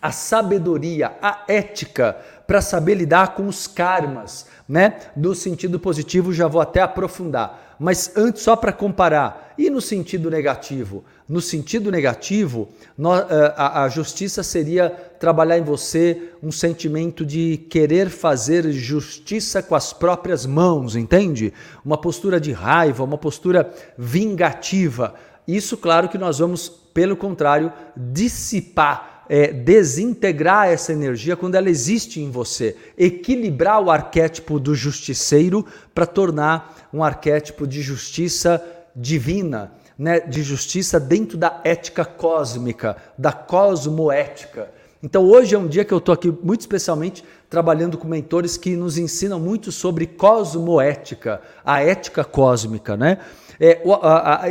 a 0.02 0.12
sabedoria, 0.12 1.14
a 1.22 1.46
ética 1.48 2.18
para 2.48 2.62
saber 2.62 2.96
lidar 2.96 3.36
com 3.36 3.48
os 3.48 3.68
karmas 3.68 4.46
né? 4.68 5.00
No 5.16 5.36
sentido 5.36 5.80
positivo, 5.80 6.34
já 6.34 6.48
vou 6.48 6.60
até 6.60 6.82
aprofundar. 6.82 7.76
Mas 7.80 8.12
antes, 8.16 8.42
só 8.42 8.56
para 8.56 8.72
comparar, 8.72 9.54
e 9.58 9.70
no 9.70 9.82
sentido 9.82 10.30
negativo? 10.30 11.04
No 11.28 11.42
sentido 11.42 11.92
negativo, 11.92 12.70
eh, 12.98 13.54
a 13.58 13.88
justiça 13.90 14.44
seria 14.44 14.90
trabalhar 14.90 15.58
em 15.58 15.64
você 15.64 16.32
um 16.42 16.52
sentimento 16.52 17.26
de 17.26 17.58
querer 17.70 18.10
fazer 18.10 18.72
justiça 18.72 19.62
com 19.62 19.76
as 19.76 19.92
próprias 19.92 20.46
mãos, 20.46 20.96
entende? 20.96 21.54
Uma 21.84 21.98
postura 21.98 22.40
de 22.40 22.52
raiva, 22.52 23.04
uma 23.04 23.18
postura 23.18 23.74
vingativa. 23.98 25.14
Isso, 25.48 25.78
claro, 25.78 26.10
que 26.10 26.18
nós 26.18 26.40
vamos, 26.40 26.70
pelo 26.70 27.16
contrário, 27.16 27.72
dissipar 27.96 29.15
é, 29.30 29.52
desintegrar 29.52 30.68
essa 30.68 30.94
energia 30.94 31.36
quando 31.36 31.56
ela 31.56 31.70
existe 31.70 32.22
em 32.22 32.30
você, 32.30 32.76
equilibrar 32.98 33.82
o 33.82 33.90
arquétipo 33.90 34.60
do 34.60 34.76
justiceiro 34.76 35.66
para 35.94 36.06
tornar 36.06 36.90
um 36.94 37.04
arquétipo 37.04 37.68
de 37.68 37.82
justiça 37.82 38.64
divina, 38.96 39.74
né, 39.98 40.20
de 40.20 40.44
justiça 40.44 41.00
dentro 41.00 41.38
da 41.38 41.62
ética 41.64 42.06
cósmica, 42.06 42.98
da 43.18 43.32
cosmoética. 43.32 44.70
Então 45.02 45.24
hoje 45.24 45.54
é 45.54 45.58
um 45.58 45.68
dia 45.68 45.86
que 45.86 45.94
eu 45.94 46.00
estou 46.00 46.14
aqui 46.14 46.34
muito 46.42 46.62
especialmente 46.62 47.24
trabalhando 47.50 47.98
com 47.98 48.08
mentores 48.08 48.58
que 48.58 48.76
nos 48.76 48.98
ensinam 48.98 49.40
muito 49.40 49.72
sobre 49.72 50.08
cosmoética, 50.08 51.42
a 51.64 51.82
ética 51.82 52.24
cósmica, 52.24 52.98
né? 52.98 53.20
É, 53.60 53.82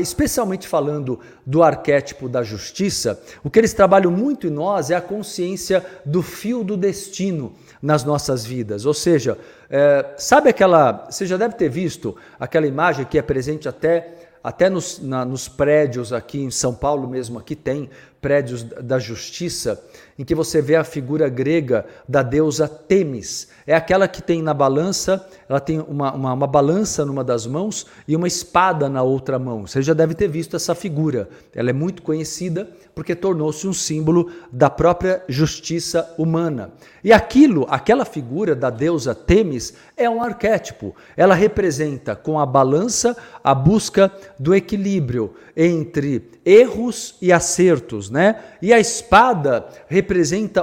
especialmente 0.00 0.66
falando 0.66 1.20
do 1.44 1.62
arquétipo 1.62 2.28
da 2.28 2.42
justiça, 2.42 3.20
o 3.42 3.50
que 3.50 3.58
eles 3.58 3.74
trabalham 3.74 4.10
muito 4.10 4.46
em 4.46 4.50
nós 4.50 4.90
é 4.90 4.94
a 4.94 5.00
consciência 5.00 5.84
do 6.04 6.22
fio 6.22 6.64
do 6.64 6.76
destino 6.76 7.54
nas 7.82 8.04
nossas 8.04 8.44
vidas. 8.44 8.86
Ou 8.86 8.94
seja, 8.94 9.38
é, 9.68 10.14
sabe 10.16 10.48
aquela. 10.48 11.06
Você 11.10 11.26
já 11.26 11.36
deve 11.36 11.54
ter 11.54 11.68
visto 11.68 12.16
aquela 12.38 12.66
imagem 12.66 13.04
que 13.04 13.18
é 13.18 13.22
presente 13.22 13.68
até 13.68 14.14
até 14.44 14.68
nos, 14.68 14.98
na, 14.98 15.24
nos 15.24 15.48
prédios 15.48 16.12
aqui 16.12 16.38
em 16.42 16.50
São 16.50 16.74
Paulo 16.74 17.08
mesmo, 17.08 17.38
aqui 17.38 17.56
tem 17.56 17.88
prédios 18.20 18.62
da 18.62 18.98
justiça, 18.98 19.82
em 20.18 20.24
que 20.24 20.34
você 20.34 20.62
vê 20.62 20.76
a 20.76 20.84
figura 20.84 21.28
grega 21.28 21.86
da 22.08 22.22
deusa 22.22 22.68
Temis. 22.68 23.48
É 23.66 23.74
aquela 23.74 24.06
que 24.06 24.22
tem 24.22 24.42
na 24.42 24.54
balança, 24.54 25.26
ela 25.48 25.60
tem 25.60 25.80
uma, 25.80 26.12
uma, 26.12 26.32
uma, 26.34 26.46
balança 26.46 27.04
numa 27.04 27.24
das 27.24 27.46
mãos 27.46 27.86
e 28.06 28.14
uma 28.14 28.28
espada 28.28 28.88
na 28.88 29.02
outra 29.02 29.38
mão. 29.38 29.66
Você 29.66 29.82
já 29.82 29.94
deve 29.94 30.14
ter 30.14 30.28
visto 30.28 30.54
essa 30.54 30.74
figura. 30.74 31.28
Ela 31.54 31.70
é 31.70 31.72
muito 31.72 32.02
conhecida 32.02 32.68
porque 32.94 33.14
tornou-se 33.14 33.66
um 33.66 33.72
símbolo 33.72 34.30
da 34.52 34.70
própria 34.70 35.22
justiça 35.28 36.14
humana. 36.16 36.72
E 37.02 37.12
aquilo, 37.12 37.66
aquela 37.68 38.04
figura 38.04 38.54
da 38.54 38.70
deusa 38.70 39.14
Temis, 39.14 39.74
é 39.96 40.08
um 40.08 40.22
arquétipo. 40.22 40.94
Ela 41.16 41.34
representa 41.34 42.14
com 42.14 42.38
a 42.38 42.46
balança 42.46 43.16
a 43.42 43.54
busca 43.54 44.12
do 44.38 44.54
equilíbrio 44.54 45.34
entre 45.56 46.30
erros 46.44 47.16
e 47.20 47.32
acertos, 47.32 48.10
né? 48.10 48.40
E 48.60 48.72
a 48.72 48.78
espada 48.78 49.66
representa 49.88 50.03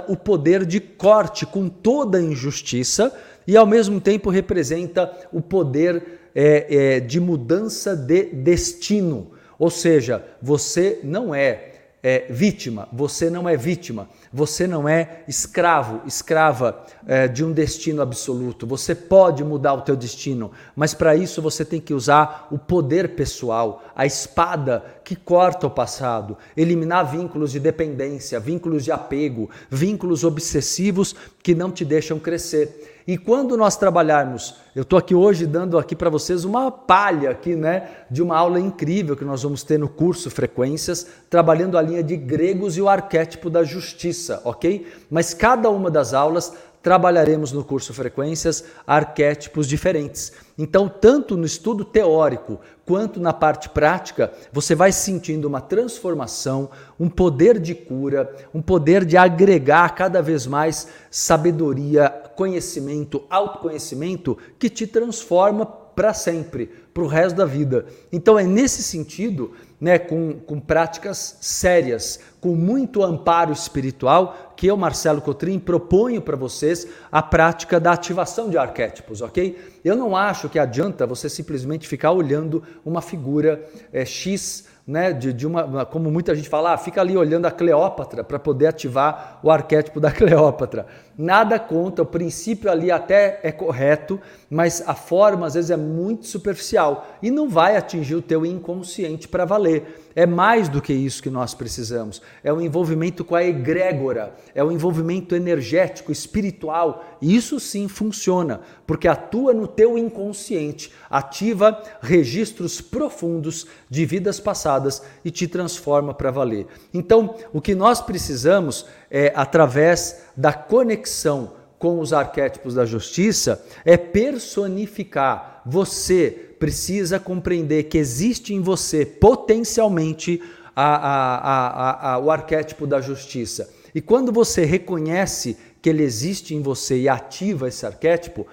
o 0.08 0.16
poder 0.16 0.66
de 0.66 0.80
corte 0.80 1.46
com 1.46 1.68
toda 1.68 2.18
a 2.18 2.22
injustiça 2.22 3.14
e 3.48 3.58
ao 3.58 3.66
mesmo 3.66 4.00
tempo 4.00 4.30
representa 4.30 5.12
o 5.32 5.42
poder 5.42 6.20
é, 6.34 6.96
é, 6.96 7.00
de 7.00 7.20
mudança 7.20 7.96
de 7.96 8.26
destino. 8.26 9.32
Ou 9.58 9.70
seja, 9.70 10.24
você 10.42 11.00
não 11.04 11.36
é 11.36 11.71
é, 12.04 12.26
vítima, 12.30 12.88
você 12.92 13.30
não 13.30 13.48
é 13.48 13.56
vítima, 13.56 14.10
você 14.34 14.66
não 14.66 14.90
é 14.90 15.24
escravo, 15.28 16.02
escrava 16.06 16.84
é, 17.06 17.28
de 17.28 17.44
um 17.44 17.52
destino 17.52 18.02
absoluto. 18.02 18.66
Você 18.66 18.96
pode 18.96 19.44
mudar 19.44 19.74
o 19.74 19.82
teu 19.82 19.96
destino, 19.96 20.52
mas 20.76 20.94
para 20.94 21.16
isso 21.16 21.42
você 21.42 21.64
tem 21.64 21.80
que 21.80 21.94
usar 21.94 22.48
o 22.50 22.58
poder 22.58 23.16
pessoal, 23.16 23.84
a 23.96 24.06
espada 24.06 24.84
que 25.04 25.16
corta 25.16 25.68
o 25.68 25.72
passado, 25.72 26.38
eliminar 26.58 27.12
vínculos 27.12 27.52
de 27.52 27.60
dependência, 27.60 28.40
vínculos 28.40 28.84
de 28.84 28.92
apego, 28.92 29.50
vínculos 29.70 30.24
obsessivos 30.24 31.16
que 31.44 31.54
não 31.54 31.72
te 31.72 31.86
deixam 31.86 32.20
crescer. 32.20 33.01
E 33.12 33.18
quando 33.18 33.58
nós 33.58 33.76
trabalharmos, 33.76 34.56
eu 34.74 34.84
estou 34.84 34.98
aqui 34.98 35.14
hoje 35.14 35.46
dando 35.46 35.78
aqui 35.78 35.98
para 35.98 36.10
vocês 36.10 36.46
uma 36.46 36.72
palha 36.72 37.32
aqui, 37.32 37.58
né, 37.58 37.90
de 38.10 38.22
uma 38.24 38.38
aula 38.38 38.58
incrível 38.58 39.18
que 39.18 39.26
nós 39.26 39.44
vamos 39.44 39.64
ter 39.64 39.78
no 39.78 39.90
curso 39.90 40.32
Frequências, 40.32 41.06
trabalhando 41.30 41.78
a 41.78 41.82
linha 41.82 42.02
de 42.02 42.16
gregos 42.16 42.78
e 42.78 42.82
o 42.82 42.88
arquétipo 42.88 43.50
da 43.50 43.66
justiça, 43.66 44.42
ok? 44.46 44.88
Mas 45.10 45.34
cada 45.34 45.70
uma 45.70 45.92
das 45.92 46.14
aulas 46.14 46.54
trabalharemos 46.82 47.52
no 47.52 47.66
curso 47.66 47.94
Frequências 47.94 48.64
arquétipos 48.88 49.68
diferentes. 49.68 50.32
Então, 50.58 50.88
tanto 50.88 51.36
no 51.36 51.46
estudo 51.46 51.84
teórico 51.84 52.62
quanto 52.92 53.22
na 53.22 53.32
parte 53.32 53.70
prática, 53.70 54.34
você 54.52 54.76
vai 54.76 54.92
sentindo 54.92 55.48
uma 55.48 55.62
transformação, 55.62 56.70
um 57.00 57.08
poder 57.08 57.58
de 57.58 57.74
cura, 57.74 58.30
um 58.54 58.62
poder 58.62 59.06
de 59.06 59.16
agregar 59.16 59.96
cada 59.96 60.22
vez 60.22 60.46
mais 60.46 60.90
sabedoria, 61.10 62.10
conhecimento, 62.36 63.24
autoconhecimento 63.30 64.38
que 64.60 64.70
te 64.70 64.86
transforma 64.86 65.66
para 65.66 66.14
sempre, 66.14 66.70
para 66.94 67.04
o 67.04 67.08
resto 67.08 67.38
da 67.38 67.46
vida. 67.46 67.86
Então 68.12 68.38
é 68.38 68.44
nesse 68.44 68.84
sentido, 68.84 69.54
né, 69.82 69.98
com, 69.98 70.34
com 70.34 70.60
práticas 70.60 71.38
sérias, 71.42 72.20
com 72.40 72.56
muito 72.56 73.04
amparo 73.04 73.52
espiritual, 73.52 74.54
que 74.56 74.68
eu, 74.68 74.78
Marcelo 74.78 75.22
Cotrim, 75.22 75.58
proponho 75.58 76.22
para 76.22 76.38
vocês 76.38 76.88
a 77.12 77.24
prática 77.24 77.80
da 77.80 77.92
ativação 77.92 78.48
de 78.48 78.60
arquétipos, 78.60 79.22
ok? 79.22 79.58
Eu 79.84 79.96
não 79.96 80.16
acho 80.16 80.48
que 80.48 80.60
adianta 80.60 81.08
você 81.08 81.28
simplesmente 81.28 81.88
ficar 81.88 82.12
olhando 82.12 82.64
uma 82.86 83.02
figura 83.02 83.68
é, 83.92 84.06
X 84.06 84.68
né, 84.92 85.14
de, 85.14 85.32
de 85.32 85.48
uma, 85.48 85.86
como 85.86 86.12
muita 86.12 86.36
gente 86.36 86.50
fala, 86.50 86.74
ah, 86.74 86.78
fica 86.78 87.00
ali 87.00 87.16
olhando 87.16 87.46
a 87.46 87.52
Cleópatra 87.52 88.26
para 88.26 88.38
poder 88.38 88.68
ativar 88.68 89.40
o 89.42 89.50
arquétipo 89.50 90.02
da 90.02 90.12
Cleópatra. 90.12 90.86
Nada 91.18 91.58
conta, 91.58 92.02
o 92.02 92.06
princípio 92.06 92.70
ali 92.70 92.92
até 92.92 93.40
é 93.42 93.54
correto, 93.54 94.20
mas 94.50 94.84
a 94.86 94.94
forma 94.94 95.48
às 95.48 95.54
vezes 95.54 95.72
é 95.72 95.78
muito 95.78 96.28
superficial 96.28 97.08
e 97.24 97.32
não 97.32 97.48
vai 97.48 97.78
atingir 97.78 98.16
o 98.16 98.22
teu 98.22 98.46
inconsciente 98.46 99.30
para 99.30 99.46
valer. 99.46 100.11
É 100.16 100.26
mais 100.26 100.68
do 100.68 100.82
que 100.82 100.94
isso 100.94 101.24
que 101.24 101.30
nós 101.30 101.54
precisamos. 101.54 102.22
É 102.44 102.52
um 102.52 102.62
envolvimento 102.62 103.24
com 103.24 103.36
a 103.36 103.44
egrégora, 103.44 104.36
é 104.54 104.64
um 104.64 104.72
envolvimento 104.72 105.36
energético, 105.36 106.12
espiritual. 106.12 107.18
Isso 107.22 107.60
sim 107.60 107.88
funciona, 107.88 108.62
porque 108.86 109.08
atua 109.08 109.54
no 109.54 109.68
teu 109.68 109.98
inconsciente, 109.98 110.94
ativa 111.10 111.82
registros 112.02 112.82
profundos 112.82 113.68
de 113.90 114.06
vidas 114.06 114.40
passadas 114.40 115.02
e 115.24 115.32
te 115.32 115.48
transforma 115.48 116.14
para 116.14 116.32
valer. 116.32 116.68
Então, 116.94 117.36
o 117.54 117.62
que 117.62 117.74
nós 117.74 118.02
precisamos 118.02 118.86
é 119.10 119.32
através 119.36 120.24
da 120.36 120.54
conexão 120.54 121.54
com 121.82 122.00
os 122.00 122.14
arquétipos 122.14 122.76
da 122.76 122.86
justiça 122.86 123.66
é 123.84 123.98
personificar 123.98 125.64
você 125.66 126.51
precisa 126.62 127.20
compreender 127.20 127.86
que 127.86 127.98
existe 127.98 128.54
em 128.54 128.62
você 128.62 129.04
potencialmente 129.04 130.40
a, 130.76 130.96
a, 130.96 132.14
a, 132.14 132.20
o 132.20 132.30
arquétipo 132.30 132.86
da 132.86 133.02
justiça. 133.02 133.74
E 133.96 134.00
quando 134.00 134.32
você 134.32 134.64
reconhece 134.64 135.58
que 135.82 135.90
ele 135.90 136.04
existe 136.04 136.54
em 136.54 136.62
você 136.62 137.00
e 137.00 137.10
ativa 137.10 137.68
esse 137.68 137.84
arquétipo, 137.84 138.46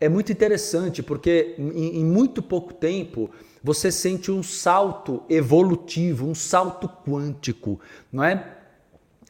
é 0.00 0.08
muito 0.08 0.30
interessante 0.30 1.02
porque 1.02 1.56
em, 1.58 1.98
em 1.98 2.04
muito 2.04 2.40
pouco 2.40 2.72
tempo 2.72 3.28
você 3.60 3.90
sente 3.90 4.30
um 4.30 4.40
salto 4.40 5.24
evolutivo, 5.28 6.28
um 6.28 6.36
salto 6.36 6.88
quântico, 6.88 7.80
não 8.12 8.22
é? 8.22 8.54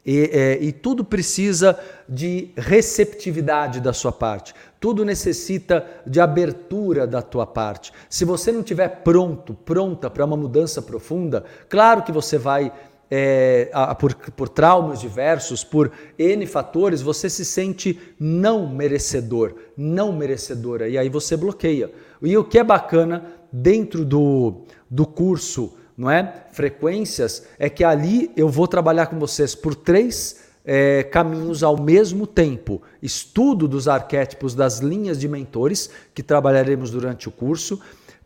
E, 0.05 0.29
é, 0.31 0.57
e, 0.61 0.71
tudo 0.71 1.03
precisa 1.03 1.77
de 2.07 2.51
receptividade 2.55 3.81
da 3.81 3.91
sua 3.91 4.11
parte, 4.11 4.53
tudo 4.79 5.03
necessita 5.03 5.85
de 6.05 6.21
abertura 6.21 7.05
da 7.05 7.21
tua 7.21 7.45
parte. 7.45 7.91
Se 8.09 8.23
você 8.23 8.51
não 8.51 8.61
estiver 8.61 8.87
pronto, 9.03 9.53
pronta 9.53 10.09
para 10.09 10.25
uma 10.25 10.37
mudança 10.37 10.81
profunda, 10.81 11.43
claro 11.67 12.03
que 12.03 12.11
você 12.11 12.37
vai, 12.37 12.71
é, 13.11 13.69
por, 13.99 14.15
por 14.15 14.47
traumas 14.47 14.99
diversos, 14.99 15.63
por 15.63 15.91
N 16.17 16.45
fatores, 16.45 17.01
você 17.01 17.29
se 17.29 17.43
sente 17.43 17.99
não 18.19 18.69
merecedor, 18.69 19.55
não 19.75 20.13
merecedora, 20.13 20.87
e 20.87 20.97
aí 20.97 21.09
você 21.09 21.35
bloqueia. 21.35 21.91
E 22.21 22.37
o 22.37 22.43
que 22.43 22.57
é 22.57 22.63
bacana 22.63 23.25
dentro 23.51 24.05
do, 24.05 24.61
do 24.89 25.05
curso 25.05 25.73
não 25.99 26.09
é? 26.09 26.45
Frequências, 26.53 27.45
é 27.59 27.69
que 27.69 27.83
ali 27.83 28.31
eu 28.37 28.47
vou 28.47 28.69
trabalhar 28.69 29.07
com 29.07 29.19
vocês 29.19 29.53
por 29.53 29.75
três 29.75 30.48
é, 30.65 31.03
caminhos 31.03 31.63
ao 31.63 31.79
mesmo 31.79 32.27
tempo. 32.27 32.81
Estudo 33.01 33.67
dos 33.67 33.87
arquétipos 33.87 34.53
das 34.53 34.79
linhas 34.79 35.19
de 35.19 35.27
mentores, 35.27 35.89
que 36.13 36.23
trabalharemos 36.23 36.91
durante 36.91 37.27
o 37.27 37.31
curso, 37.31 37.79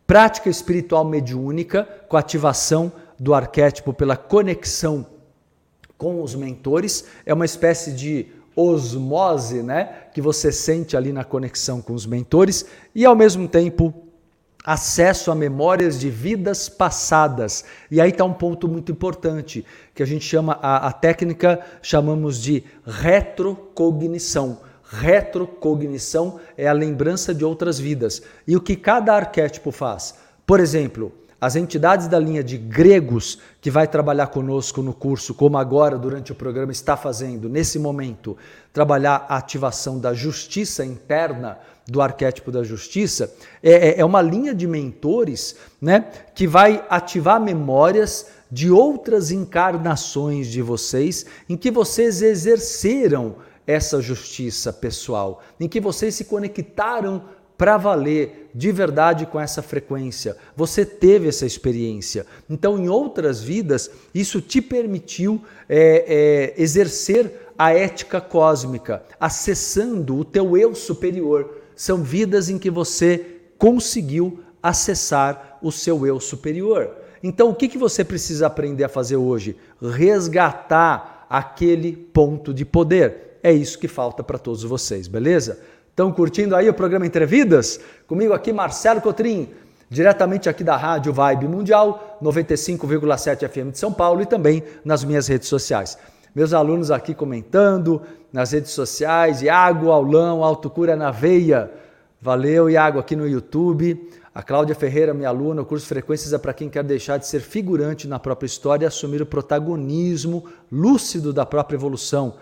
prática 0.06 0.50
espiritual 0.50 1.06
mediúnica, 1.06 1.88
com 2.08 2.17
ativação 2.17 2.91
do 3.19 3.34
arquétipo 3.34 3.93
pela 3.93 4.17
conexão 4.17 5.06
com 5.98 6.22
os 6.22 6.36
mentores, 6.36 7.06
é 7.26 7.34
uma 7.34 7.46
espécie 7.46 7.93
de 7.93 8.28
osmose, 8.56 9.63
né, 9.63 10.08
que 10.13 10.22
você 10.22 10.52
sente 10.52 10.96
ali 10.96 11.12
na 11.12 11.24
conexão 11.24 11.82
com 11.82 11.93
os 11.93 12.06
mentores 12.06 12.65
e 12.93 13.06
ao 13.06 13.15
mesmo 13.15 13.48
tempo 13.48 14.02
acesso 14.63 15.30
a 15.30 15.36
memórias 15.36 15.99
de 15.99 16.10
vidas 16.10 16.69
passadas. 16.69 17.65
E 17.91 17.99
aí 17.99 18.10
está 18.10 18.23
um 18.23 18.34
ponto 18.34 18.67
muito 18.67 18.91
importante, 18.91 19.65
que 19.93 20.02
a 20.02 20.06
gente 20.06 20.23
chama, 20.23 20.58
a, 20.62 20.88
a 20.88 20.91
técnica 20.91 21.60
chamamos 21.82 22.41
de 22.41 22.63
retrocognição. 22.86 24.62
Retrocognição 24.84 26.39
é 26.58 26.67
a 26.67 26.73
lembrança 26.73 27.34
de 27.34 27.43
outras 27.43 27.80
vidas. 27.80 28.21
E 28.47 28.56
o 28.56 28.62
que 28.62 28.76
cada 28.76 29.13
arquétipo 29.13 29.71
faz? 29.71 30.15
Por 30.45 30.60
exemplo, 30.60 31.12
as 31.43 31.58
entidades 31.58 32.08
da 32.08 32.17
linha 32.17 32.41
de 32.41 32.58
gregos 32.58 33.38
que 33.60 33.69
vai 33.69 33.86
trabalhar 33.86 34.27
conosco 34.27 34.82
no 34.82 34.93
curso, 34.93 35.34
como 35.34 35.58
agora 35.58 35.97
durante 35.97 36.32
o 36.32 36.36
programa 36.36 36.71
está 36.71 36.95
fazendo, 36.95 37.49
nesse 37.49 37.77
momento, 37.77 38.38
trabalhar 38.71 39.25
a 39.27 39.36
ativação 39.36 39.99
da 39.99 40.13
justiça 40.13 40.86
interna, 40.86 41.60
do 41.86 42.01
arquétipo 42.01 42.49
da 42.49 42.63
justiça, 42.63 43.36
é, 43.62 43.89
é, 43.89 43.99
é 43.99 44.06
uma 44.06 44.21
linha 44.21 44.56
de 44.56 44.65
mentores 44.65 45.58
né, 45.82 46.06
que 46.34 46.47
vai 46.47 46.82
ativar 46.89 47.41
memórias 47.41 48.27
de 48.49 48.71
outras 48.71 49.29
encarnações 49.29 50.47
de 50.47 50.62
vocês 50.62 51.25
em 51.49 51.58
que 51.58 51.69
vocês 51.69 52.21
exerceram 52.21 53.36
essa 53.67 54.01
justiça 54.01 54.71
pessoal, 54.71 55.41
em 55.60 55.67
que 55.67 55.82
vocês 55.82 56.15
se 56.15 56.23
conectaram 56.23 57.21
para 57.63 57.78
valer 57.78 58.49
de 58.54 58.73
verdade 58.73 59.26
com 59.26 59.39
essa 59.39 59.62
frequência. 59.62 60.36
Você 60.54 60.86
teve 60.86 61.30
essa 61.30 61.45
experiência. 61.45 62.26
Então, 62.49 62.78
em 62.78 62.89
outras 62.89 63.41
vidas, 63.41 63.89
isso 64.13 64.41
te 64.41 64.62
permitiu 64.62 65.41
é, 65.69 66.52
é, 66.58 66.62
exercer 66.62 67.54
a 67.58 67.71
ética 67.71 68.19
cósmica, 68.19 69.02
acessando 69.17 70.17
o 70.17 70.26
teu 70.26 70.58
eu 70.58 70.76
superior 70.76 71.62
são 71.73 72.04
vidas 72.04 72.49
em 72.49 72.60
que 72.60 72.69
você 72.69 73.26
conseguiu 73.58 74.41
acessar 74.62 75.58
o 75.62 75.71
seu 75.71 76.06
eu 76.06 76.19
superior. 76.19 76.91
Então, 77.23 77.49
o 77.49 77.56
que, 77.56 77.69
que 77.69 77.78
você 77.78 78.04
precisa 78.04 78.47
aprender 78.47 78.84
a 78.84 78.89
fazer 78.89 79.15
hoje? 79.15 79.56
Resgatar 79.82 81.26
aquele 81.30 81.95
ponto 81.95 82.54
de 82.54 82.65
poder. 82.65 83.39
É 83.41 83.54
isso 83.54 83.80
que 83.80 83.88
falta 83.88 84.21
para 84.21 84.38
todos 84.38 84.63
vocês, 84.63 85.08
beleza? 85.08 85.60
Estão 85.93 86.12
curtindo 86.12 86.56
aí 86.56 86.67
o 86.67 86.73
programa 86.73 87.06
Entrevidas? 87.06 87.79
Comigo 88.08 88.34
aqui, 88.34 88.51
Marcelo 88.51 88.99
Cotrim, 88.99 89.51
diretamente 89.88 90.49
aqui 90.49 90.63
da 90.63 90.75
Rádio 90.75 91.13
Vibe 91.13 91.47
Mundial, 91.47 92.17
95,7 92.19 93.47
FM 93.47 93.71
de 93.71 93.77
São 93.77 93.93
Paulo 93.93 94.19
e 94.19 94.25
também 94.25 94.63
nas 94.84 95.03
minhas 95.03 95.27
redes 95.27 95.47
sociais. 95.47 95.95
Meus 96.34 96.51
alunos 96.51 96.89
aqui 96.89 97.13
comentando, 97.13 98.01
nas 98.32 98.53
redes 98.53 98.71
sociais, 98.71 99.43
Iago 99.43 99.91
Aulão, 99.91 100.43
Autocura 100.43 100.95
na 100.95 101.12
Veia. 101.12 101.69
Valeu, 102.19 102.71
Iago, 102.71 102.97
aqui 102.97 103.15
no 103.15 103.27
YouTube. 103.27 104.10
A 104.34 104.41
Cláudia 104.41 104.73
Ferreira, 104.73 105.13
minha 105.13 105.29
aluna, 105.29 105.62
o 105.62 105.65
curso 105.65 105.86
Frequências 105.86 106.34
é 106.34 106.39
para 106.39 106.56
quem 106.56 106.69
quer 106.69 106.84
deixar 106.84 107.17
de 107.19 107.27
ser 107.27 107.41
figurante 107.41 108.08
na 108.08 108.17
própria 108.17 108.47
história 108.47 108.86
e 108.86 108.88
assumir 108.88 109.21
o 109.21 109.27
protagonismo 109.27 110.43
lúcido 110.71 111.32
da 111.32 111.45
própria 111.45 111.77
evolução. 111.77 112.34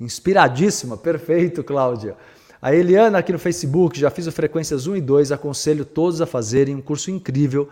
Inspiradíssima, 0.00 0.96
perfeito, 0.96 1.62
Cláudia. 1.62 2.16
A 2.60 2.74
Eliana 2.74 3.18
aqui 3.18 3.32
no 3.32 3.38
Facebook, 3.38 3.98
já 3.98 4.10
fiz 4.10 4.26
o 4.26 4.32
Frequências 4.32 4.86
1 4.86 4.96
e 4.96 5.00
2, 5.00 5.32
aconselho 5.32 5.84
todos 5.84 6.20
a 6.20 6.26
fazerem 6.26 6.74
um 6.74 6.80
curso 6.80 7.10
incrível 7.10 7.68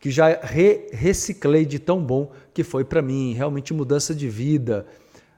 que 0.00 0.10
já 0.10 0.38
re 0.42 0.88
reciclei 0.92 1.64
de 1.64 1.78
tão 1.78 2.02
bom 2.02 2.30
que 2.52 2.62
foi 2.62 2.84
para 2.84 3.00
mim, 3.00 3.32
realmente 3.32 3.72
mudança 3.72 4.14
de 4.14 4.28
vida. 4.28 4.86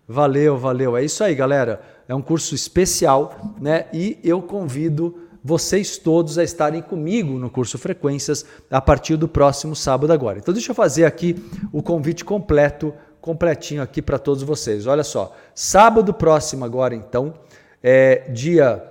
Valeu, 0.09 0.57
valeu. 0.57 0.97
É 0.97 1.05
isso 1.05 1.23
aí, 1.23 1.35
galera. 1.35 1.81
É 2.09 2.15
um 2.15 2.23
curso 2.23 2.55
especial, 2.55 3.55
né? 3.61 3.87
E 3.93 4.19
eu 4.25 4.41
convido 4.41 5.17
vocês 5.43 5.97
todos 5.97 6.39
a 6.39 6.43
estarem 6.43 6.83
comigo 6.83 7.39
no 7.39 7.49
curso 7.49 7.79
Frequências 7.79 8.45
a 8.69 8.81
partir 8.81 9.17
do 9.17 9.29
próximo 9.29 9.77
sábado 9.77 10.13
agora. 10.13 10.39
Então 10.39 10.53
deixa 10.53 10.73
eu 10.73 10.75
fazer 10.75 11.05
aqui 11.05 11.37
o 11.73 11.81
convite 11.81 12.25
completo, 12.25 12.93
completinho 13.21 13.81
aqui 13.81 14.03
para 14.03 14.19
todos 14.19 14.43
vocês. 14.43 14.89
Olha 14.89 15.05
só, 15.05 15.33
sábado 15.55 16.13
próximo 16.13 16.65
agora 16.65 16.97
então, 16.97 17.35
é 17.83 18.29
dia 18.31 18.83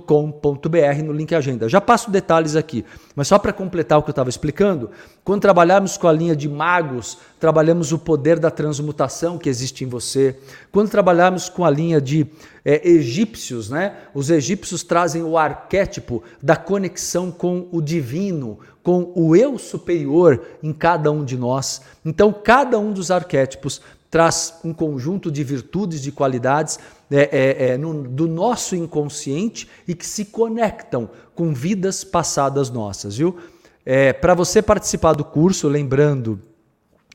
com.br 0.00 1.02
no 1.04 1.12
link 1.12 1.34
agenda. 1.34 1.68
Já 1.68 1.80
passo 1.80 2.08
detalhes 2.08 2.54
aqui, 2.54 2.84
mas 3.16 3.26
só 3.26 3.36
para 3.36 3.52
completar 3.52 3.98
o 3.98 4.02
que 4.02 4.10
eu 4.10 4.12
estava 4.12 4.30
explicando, 4.30 4.90
quando 5.24 5.40
trabalhamos 5.40 5.96
com 5.96 6.06
a 6.06 6.12
linha 6.12 6.36
de 6.36 6.48
magos, 6.48 7.18
trabalhamos 7.40 7.90
o 7.90 7.98
poder 7.98 8.38
da 8.38 8.48
transmutação 8.48 9.36
que 9.36 9.48
existe 9.48 9.82
em 9.82 9.88
você. 9.88 10.38
Quando 10.70 10.88
trabalhamos 10.88 11.48
com 11.48 11.64
a 11.64 11.70
linha 11.70 12.00
de 12.00 12.28
é, 12.64 12.88
egípcios, 12.88 13.68
né? 13.68 13.96
Os 14.14 14.30
egípcios 14.30 14.84
trazem 14.84 15.24
o 15.24 15.36
arquétipo 15.36 16.22
da 16.40 16.54
conexão 16.54 17.32
com 17.32 17.68
o 17.72 17.82
divino, 17.82 18.60
com 18.84 19.12
o 19.16 19.34
eu 19.34 19.58
superior 19.58 20.40
em 20.62 20.72
cada 20.72 21.10
um 21.10 21.24
de 21.24 21.36
nós. 21.36 21.82
Então, 22.04 22.32
cada 22.32 22.78
um 22.78 22.92
dos 22.92 23.10
arquétipos 23.10 23.82
traz 24.10 24.54
um 24.64 24.72
conjunto 24.72 25.30
de 25.30 25.42
virtudes, 25.42 26.00
de 26.00 26.12
qualidades 26.12 26.78
é, 27.10 27.20
é, 27.20 27.68
é, 27.68 27.78
no, 27.78 28.02
do 28.02 28.26
nosso 28.26 28.74
inconsciente 28.74 29.68
e 29.86 29.94
que 29.94 30.06
se 30.06 30.26
conectam 30.26 31.08
com 31.34 31.52
vidas 31.52 32.02
passadas 32.02 32.70
nossas, 32.70 33.16
viu? 33.16 33.36
É, 33.84 34.12
Para 34.12 34.34
você 34.34 34.60
participar 34.60 35.12
do 35.12 35.24
curso, 35.24 35.68
lembrando 35.68 36.40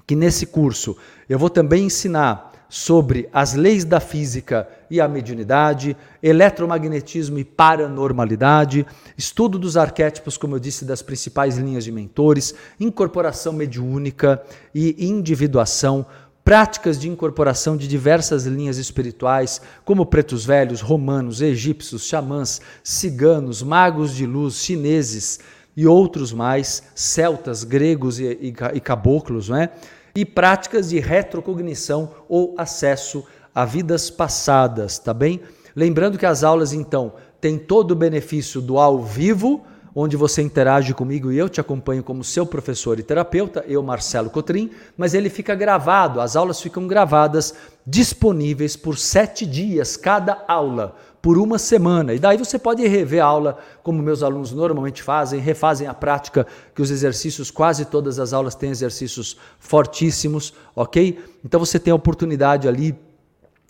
que 0.07 0.15
nesse 0.15 0.45
curso 0.45 0.95
eu 1.27 1.37
vou 1.37 1.49
também 1.49 1.85
ensinar 1.85 2.51
sobre 2.71 3.27
as 3.33 3.53
leis 3.53 3.83
da 3.83 3.99
física 3.99 4.65
e 4.89 5.01
a 5.01 5.07
mediunidade, 5.07 5.97
eletromagnetismo 6.23 7.37
e 7.37 7.43
paranormalidade, 7.43 8.85
estudo 9.17 9.59
dos 9.59 9.75
arquétipos, 9.75 10.37
como 10.37 10.55
eu 10.55 10.59
disse, 10.59 10.85
das 10.85 11.01
principais 11.01 11.57
linhas 11.57 11.83
de 11.83 11.91
mentores, 11.91 12.55
incorporação 12.79 13.51
mediúnica 13.51 14.41
e 14.73 15.05
individuação, 15.05 16.05
práticas 16.43 16.99
de 16.99 17.09
incorporação 17.09 17.77
de 17.77 17.87
diversas 17.87 18.45
linhas 18.45 18.77
espirituais, 18.77 19.61
como 19.85 20.05
pretos 20.05 20.45
velhos, 20.45 20.81
romanos, 20.81 21.41
egípcios, 21.41 22.05
xamãs, 22.05 22.61
ciganos, 22.83 23.61
magos 23.61 24.15
de 24.15 24.25
luz, 24.25 24.55
chineses 24.55 25.39
e 25.75 25.87
outros 25.87 26.33
mais, 26.33 26.83
celtas, 26.95 27.63
gregos 27.63 28.19
e, 28.19 28.25
e, 28.25 28.53
e 28.73 28.79
caboclos, 28.79 29.49
não 29.49 29.57
é? 29.57 29.71
E 30.13 30.25
práticas 30.25 30.89
de 30.89 30.99
retrocognição 30.99 32.11
ou 32.27 32.53
acesso 32.57 33.23
a 33.55 33.63
vidas 33.63 34.09
passadas, 34.09 34.99
tá 34.99 35.13
bem? 35.13 35.41
Lembrando 35.75 36.17
que 36.17 36.25
as 36.25 36.43
aulas, 36.43 36.73
então, 36.73 37.13
têm 37.39 37.57
todo 37.57 37.91
o 37.91 37.95
benefício 37.95 38.59
do 38.59 38.77
ao 38.77 39.01
vivo, 39.01 39.63
onde 39.93 40.15
você 40.15 40.41
interage 40.41 40.93
comigo 40.93 41.31
e 41.31 41.37
eu 41.37 41.49
te 41.49 41.59
acompanho 41.59 42.03
como 42.03 42.23
seu 42.23 42.45
professor 42.45 42.99
e 42.99 43.03
terapeuta, 43.03 43.63
eu, 43.67 43.83
Marcelo 43.83 44.29
Cotrim, 44.29 44.71
mas 44.97 45.13
ele 45.13 45.29
fica 45.29 45.53
gravado, 45.53 46.21
as 46.21 46.35
aulas 46.35 46.61
ficam 46.61 46.87
gravadas, 46.87 47.53
disponíveis 47.85 48.75
por 48.75 48.97
sete 48.97 49.45
dias 49.45 49.97
cada 49.97 50.43
aula, 50.47 50.95
por 51.21 51.37
uma 51.37 51.59
semana. 51.59 52.13
E 52.13 52.19
daí 52.19 52.37
você 52.37 52.57
pode 52.57 52.87
rever 52.87 53.21
a 53.21 53.25
aula, 53.25 53.57
como 53.83 54.01
meus 54.01 54.23
alunos 54.23 54.51
normalmente 54.51 55.03
fazem, 55.03 55.39
refazem 55.39 55.87
a 55.87 55.93
prática, 55.93 56.47
que 56.73 56.81
os 56.81 56.89
exercícios, 56.89 57.51
quase 57.51 57.85
todas 57.85 58.19
as 58.19 58.33
aulas 58.33 58.55
têm 58.55 58.69
exercícios 58.69 59.37
fortíssimos, 59.59 60.53
ok? 60.75 61.19
Então 61.43 61.59
você 61.59 61.79
tem 61.79 61.91
a 61.91 61.95
oportunidade 61.95 62.67
ali 62.67 62.95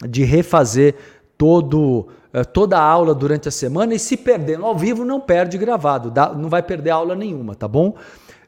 de 0.08 0.24
refazer 0.24 0.96
todo 1.38 2.08
toda 2.54 2.78
a 2.78 2.82
aula 2.82 3.14
durante 3.14 3.48
a 3.48 3.52
semana 3.52 3.94
e 3.94 4.00
se 4.00 4.16
perdendo 4.16 4.66
ao 4.66 4.78
vivo 4.78 5.04
não 5.04 5.20
perde 5.20 5.58
gravado, 5.58 6.10
dá, 6.10 6.34
não 6.34 6.50
vai 6.50 6.64
perder 6.64 6.92
aula 6.92 7.16
nenhuma, 7.16 7.56
tá 7.56 7.68
bom? 7.68 7.96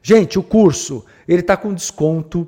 Gente, 0.02 0.38
o 0.38 0.42
curso 0.42 1.04
ele 1.26 1.40
está 1.40 1.56
com 1.56 1.72
desconto 1.72 2.46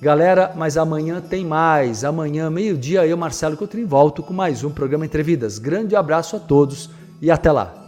Galera, 0.00 0.52
mas 0.54 0.76
amanhã 0.76 1.20
tem 1.20 1.44
mais. 1.44 2.04
Amanhã, 2.04 2.50
meio-dia, 2.50 3.06
eu, 3.06 3.16
Marcelo 3.16 3.56
Cotrim, 3.56 3.86
volto 3.86 4.22
com 4.22 4.34
mais 4.34 4.62
um 4.64 4.70
programa 4.70 5.06
Entrevidas. 5.06 5.58
Grande 5.58 5.96
abraço 5.96 6.36
a 6.36 6.40
todos 6.40 6.90
e 7.22 7.30
até 7.30 7.50
lá. 7.50 7.85